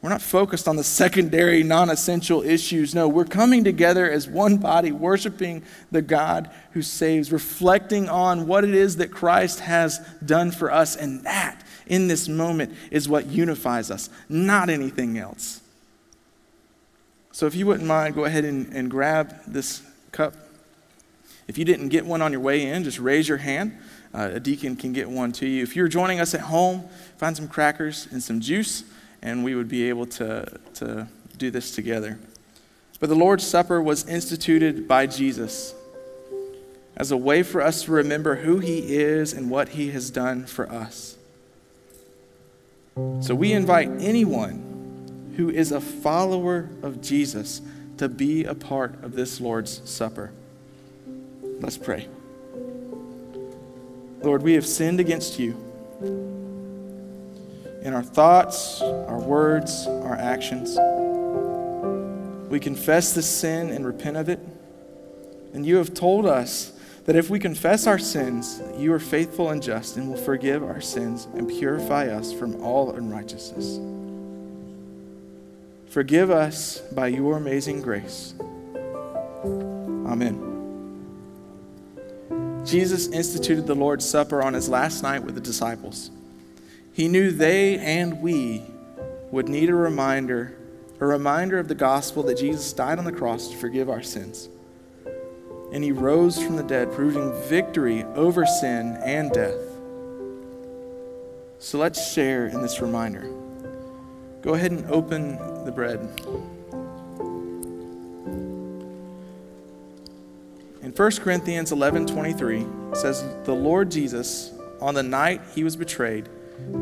We're 0.01 0.09
not 0.09 0.23
focused 0.23 0.67
on 0.67 0.77
the 0.77 0.85
secondary, 0.85 1.63
non 1.63 1.91
essential 1.91 2.43
issues. 2.43 2.95
No, 2.95 3.09
we're 3.09 3.27
coming 3.27 3.65
together 3.65 4.11
as 4.11 4.27
one 4.27 4.57
body, 4.57 4.93
worshiping 4.93 5.63
the 5.91 6.01
God 6.01 6.49
who 6.71 6.81
saves, 6.81 7.31
reflecting 7.31 8.09
on 8.09 8.47
what 8.47 8.65
it 8.65 8.75
is 8.75 8.97
that 8.97 9.11
Christ 9.11 9.61
has 9.61 9.99
done 10.25 10.53
for 10.53 10.73
us, 10.73 10.97
and 10.97 11.23
that 11.25 11.66
in 11.87 12.09
this 12.09 12.29
moment 12.29 12.75
is 12.91 13.09
what 13.09 13.27
unifies 13.27 13.91
us, 13.91 14.11
not 14.29 14.69
anything 14.69 15.19
else. 15.19 15.61
So, 17.33 17.47
if 17.47 17.55
you 17.55 17.67
wouldn't 17.67 17.87
mind, 17.87 18.15
go 18.15 18.25
ahead 18.25 18.45
and, 18.45 18.73
and 18.73 18.91
grab 18.91 19.35
this 19.47 19.83
cup. 20.11 20.35
If 21.49 21.59
you 21.59 21.65
didn't 21.65 21.91
get 21.91 22.07
one 22.07 22.23
on 22.23 22.33
your 22.33 22.41
way 22.41 22.67
in, 22.67 22.83
just 22.83 22.99
raise 22.99 23.29
your 23.29 23.39
hand. 23.39 23.77
Uh, 24.15 24.31
a 24.35 24.41
deacon 24.41 24.75
can 24.75 24.93
get 24.93 25.09
one 25.09 25.33
to 25.33 25.47
you. 25.47 25.63
If 25.63 25.77
you're 25.77 25.89
joining 25.89 26.19
us 26.19 26.35
at 26.35 26.41
home, 26.41 26.89
find 27.19 27.37
some 27.37 27.47
crackers 27.47 28.09
and 28.11 28.23
some 28.23 28.41
juice, 28.41 28.85
and 29.21 29.45
we 29.45 29.55
would 29.55 29.69
be 29.69 29.89
able 29.89 30.07
to, 30.07 30.59
to 30.75 31.07
do 31.37 31.51
this 31.51 31.75
together. 31.75 32.19
But 32.99 33.11
the 33.11 33.15
Lord's 33.15 33.47
Supper 33.47 33.83
was 33.83 34.09
instituted 34.09 34.89
by 34.89 35.07
Jesus 35.07 35.75
as 36.97 37.11
a 37.11 37.17
way 37.17 37.43
for 37.43 37.61
us 37.61 37.83
to 37.83 37.93
remember 37.93 38.37
who 38.37 38.59
He 38.59 38.97
is 38.97 39.35
and 39.35 39.51
what 39.51 39.71
He 39.71 39.91
has 39.91 40.11
done 40.11 40.47
for 40.47 40.71
us. 40.71 41.16
So 43.21 43.35
we 43.35 43.53
invite 43.53 43.91
anyone 44.01 45.35
who 45.37 45.51
is 45.51 45.71
a 45.71 45.81
follower 45.81 46.71
of 46.83 47.03
Jesus 47.03 47.61
to 47.99 48.09
be 48.09 48.45
a 48.45 48.55
part 48.55 49.05
of 49.05 49.13
this 49.13 49.39
Lord's 49.41 49.83
Supper. 49.89 50.33
Let's 51.61 51.77
pray. 51.77 52.09
Lord, 54.23 54.43
we 54.43 54.55
have 54.55 54.67
sinned 54.67 54.99
against 55.01 55.39
you. 55.39 55.63
in 57.83 57.95
our 57.95 58.03
thoughts, 58.03 58.83
our 58.83 59.21
words, 59.21 59.87
our 59.87 60.17
actions. 60.17 60.77
We 62.51 62.59
confess 62.59 63.15
the 63.15 63.23
sin 63.23 63.71
and 63.71 63.87
repent 63.87 64.17
of 64.17 64.29
it. 64.29 64.41
And 65.55 65.65
you 65.65 65.77
have 65.77 65.95
told 65.95 66.27
us 66.27 66.73
that 67.07 67.17
if 67.17 67.31
we 67.31 67.39
confess 67.39 67.87
our 67.87 67.99
sins, 67.99 68.61
you 68.77 68.93
are 68.93 68.99
faithful 68.99 69.51
and 69.51 69.63
just 69.63 69.97
and 69.97 70.09
will 70.09 70.17
forgive 70.17 70.65
our 70.65 70.81
sins 70.81 71.29
and 71.35 71.49
purify 71.49 72.09
us 72.09 72.33
from 72.33 72.61
all 72.63 72.91
unrighteousness. 72.91 73.79
Forgive 75.89 76.31
us 76.31 76.81
by 76.93 77.07
your 77.07 77.37
amazing 77.37 77.81
grace. 77.81 78.35
Amen. 79.45 80.43
Jesus 82.67 83.07
instituted 83.09 83.69
the 83.69 83.77
Lord's 83.77 84.05
Supper 84.05 84.43
on 84.43 84.55
his 84.55 84.69
last 84.69 85.05
night 85.05 85.23
with 85.23 85.37
the 85.37 85.41
disciples. 85.41 86.11
He 86.93 87.07
knew 87.07 87.31
they 87.31 87.79
and 87.79 88.21
we 88.21 88.65
would 89.31 89.49
need 89.49 89.71
a 89.71 89.75
reminder, 89.75 90.59
a 90.99 91.07
reminder 91.07 91.61
of 91.61 91.69
the 91.69 91.77
gospel 91.77 92.25
that 92.25 92.39
Jesus 92.39 92.73
died 92.73 92.99
on 92.99 93.05
the 93.05 93.13
cross 93.13 93.49
to 93.49 93.57
forgive 93.57 93.89
our 93.89 94.03
sins. 94.03 94.49
And 95.73 95.83
he 95.83 95.93
rose 95.93 96.41
from 96.43 96.57
the 96.57 96.63
dead, 96.63 96.93
proving 96.93 97.33
victory 97.49 98.05
over 98.15 98.47
sin 98.47 98.99
and 99.05 99.33
death. 99.33 99.59
So 101.59 101.79
let's 101.79 102.13
share 102.13 102.47
in 102.47 102.63
this 102.63 102.81
reminder. 102.81 103.29
Go 104.43 104.55
ahead 104.55 104.71
and 104.71 104.89
open 104.91 105.37
the 105.65 105.73
bread. 105.73 105.99
In 110.83 110.93
1 110.93 111.11
Corinthians 111.17 111.73
11 111.73 112.07
23, 112.07 112.61
it 112.61 112.97
says, 112.97 113.25
The 113.45 113.53
Lord 113.55 113.91
Jesus, 113.91 114.53
on 114.81 114.95
the 114.95 115.03
night 115.03 115.41
he 115.55 115.65
was 115.65 115.75
betrayed, 115.75 116.29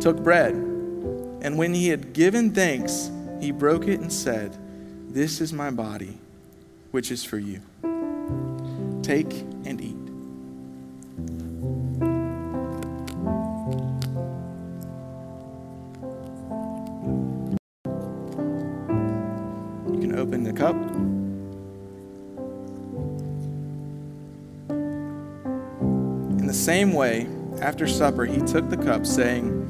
took 0.01 0.23
bread, 0.23 0.53
and 0.53 1.57
when 1.57 1.73
he 1.73 1.89
had 1.89 2.13
given 2.13 2.51
thanks, 2.53 3.11
he 3.41 3.51
broke 3.51 3.89
it 3.89 4.01
and 4.01 4.13
said, 4.13 4.57
This 5.09 5.41
is 5.41 5.53
my 5.53 5.71
body, 5.71 6.19
which 6.91 7.11
is 7.11 7.25
for 7.25 7.39
you. 7.39 7.61
Take 9.05 9.35
and 9.67 9.79
eat. 9.83 9.97
You 19.93 20.01
can 20.01 20.19
open 20.19 20.43
the 20.43 20.55
cup. 20.55 20.75
In 26.41 26.47
the 26.47 26.55
same 26.55 26.95
way, 26.95 27.29
after 27.61 27.87
supper, 27.87 28.25
he 28.25 28.41
took 28.41 28.71
the 28.71 28.79
cup, 28.79 29.05
saying, 29.05 29.69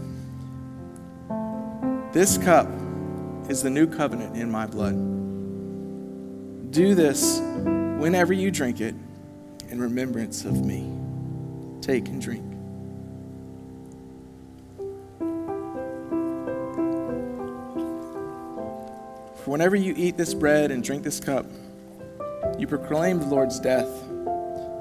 This 2.12 2.38
cup 2.38 2.68
is 3.48 3.64
the 3.64 3.70
new 3.70 3.88
covenant 3.88 4.36
in 4.36 4.48
my 4.48 4.68
blood. 4.68 4.94
Do 6.70 6.94
this 6.94 7.40
whenever 7.98 8.32
you 8.32 8.52
drink 8.52 8.80
it 8.80 8.94
in 9.74 9.80
remembrance 9.80 10.44
of 10.44 10.64
me. 10.64 10.88
Take 11.80 12.06
and 12.06 12.22
drink. 12.22 12.44
For 19.42 19.50
whenever 19.50 19.74
you 19.74 19.92
eat 19.96 20.16
this 20.16 20.32
bread 20.32 20.70
and 20.70 20.84
drink 20.84 21.02
this 21.02 21.18
cup, 21.18 21.46
you 22.56 22.68
proclaim 22.68 23.18
the 23.18 23.26
Lord's 23.26 23.58
death 23.58 23.90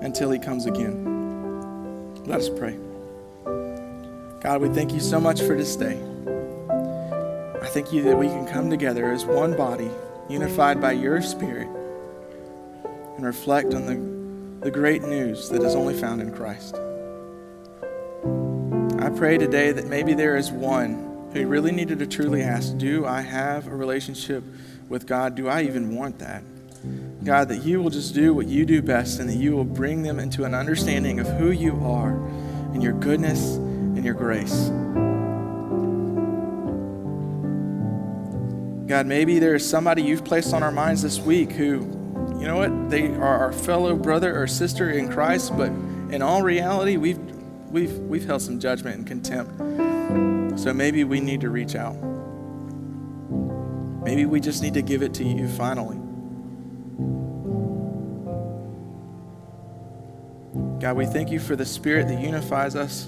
until 0.01 0.29
he 0.29 0.37
comes 0.37 0.67
again. 0.67 2.13
Let 2.25 2.41
us 2.41 2.49
pray. 2.49 2.77
God, 4.41 4.61
we 4.61 4.69
thank 4.69 4.93
you 4.93 4.99
so 4.99 5.19
much 5.19 5.41
for 5.41 5.57
this 5.57 5.75
day. 5.75 5.99
I 7.59 7.65
thank 7.65 7.91
you 7.91 8.03
that 8.03 8.15
we 8.15 8.27
can 8.27 8.45
come 8.45 8.69
together 8.69 9.11
as 9.11 9.25
one 9.25 9.57
body, 9.57 9.89
unified 10.29 10.79
by 10.79 10.91
your 10.91 11.23
Spirit, 11.23 11.67
and 13.17 13.25
reflect 13.25 13.73
on 13.73 13.87
the, 13.87 14.12
the 14.63 14.71
great 14.71 15.01
news 15.01 15.49
that 15.49 15.61
is 15.61 15.75
only 15.75 15.93
found 15.93 16.21
in 16.21 16.33
Christ. 16.33 16.75
I 18.99 19.09
pray 19.09 19.37
today 19.37 19.73
that 19.73 19.87
maybe 19.87 20.13
there 20.13 20.37
is 20.37 20.51
one 20.51 21.29
who 21.33 21.45
really 21.45 21.73
needed 21.73 21.99
to 21.99 22.07
truly 22.07 22.41
ask 22.41 22.77
Do 22.77 23.05
I 23.05 23.19
have 23.21 23.67
a 23.67 23.75
relationship 23.75 24.41
with 24.87 25.05
God? 25.05 25.35
Do 25.35 25.49
I 25.49 25.63
even 25.63 25.95
want 25.95 26.19
that? 26.19 26.43
God, 27.25 27.49
that 27.49 27.63
you 27.63 27.81
will 27.81 27.89
just 27.89 28.13
do 28.13 28.33
what 28.33 28.47
you 28.47 28.65
do 28.65 28.81
best 28.81 29.19
and 29.19 29.29
that 29.29 29.35
you 29.35 29.53
will 29.53 29.65
bring 29.65 30.01
them 30.01 30.19
into 30.19 30.45
an 30.45 30.53
understanding 30.53 31.19
of 31.19 31.27
who 31.27 31.51
you 31.51 31.73
are 31.83 32.11
and 32.73 32.81
your 32.81 32.93
goodness 32.93 33.55
and 33.55 34.03
your 34.05 34.13
grace. 34.13 34.69
God, 38.87 39.07
maybe 39.07 39.39
there 39.39 39.55
is 39.55 39.67
somebody 39.67 40.03
you've 40.03 40.25
placed 40.25 40.53
on 40.53 40.63
our 40.63 40.71
minds 40.71 41.01
this 41.01 41.19
week 41.19 41.51
who, 41.51 41.79
you 42.43 42.49
know 42.49 42.57
what, 42.57 42.89
they 42.89 43.07
are 43.07 43.37
our 43.37 43.53
fellow 43.53 43.95
brother 43.95 44.37
or 44.37 44.47
sister 44.47 44.89
in 44.89 45.09
Christ, 45.09 45.55
but 45.55 45.69
in 45.69 46.21
all 46.21 46.41
reality, 46.41 46.97
we've, 46.97 47.17
we've, 47.69 47.97
we've 47.99 48.25
held 48.25 48.41
some 48.41 48.59
judgment 48.59 48.97
and 48.97 49.07
contempt. 49.07 50.59
So 50.59 50.73
maybe 50.73 51.05
we 51.05 51.21
need 51.21 51.39
to 51.39 51.49
reach 51.49 51.73
out. 51.75 51.95
Maybe 54.03 54.25
we 54.25 54.41
just 54.41 54.61
need 54.61 54.73
to 54.73 54.81
give 54.81 55.03
it 55.03 55.13
to 55.13 55.23
you 55.23 55.47
finally. 55.47 55.95
God, 60.81 60.97
we 60.97 61.05
thank 61.05 61.31
you 61.31 61.39
for 61.39 61.55
the 61.55 61.65
Spirit 61.65 62.09
that 62.09 62.19
unifies 62.19 62.75
us. 62.75 63.07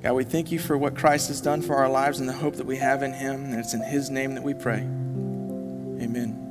God, 0.00 0.12
we 0.12 0.22
thank 0.22 0.52
you 0.52 0.60
for 0.60 0.78
what 0.78 0.94
Christ 0.94 1.26
has 1.26 1.40
done 1.40 1.60
for 1.60 1.74
our 1.74 1.88
lives 1.88 2.20
and 2.20 2.28
the 2.28 2.34
hope 2.34 2.54
that 2.54 2.66
we 2.66 2.76
have 2.76 3.02
in 3.02 3.12
Him. 3.14 3.46
And 3.46 3.54
it's 3.54 3.74
in 3.74 3.82
His 3.82 4.10
name 4.10 4.36
that 4.36 4.44
we 4.44 4.54
pray. 4.54 4.78
Amen. 6.00 6.43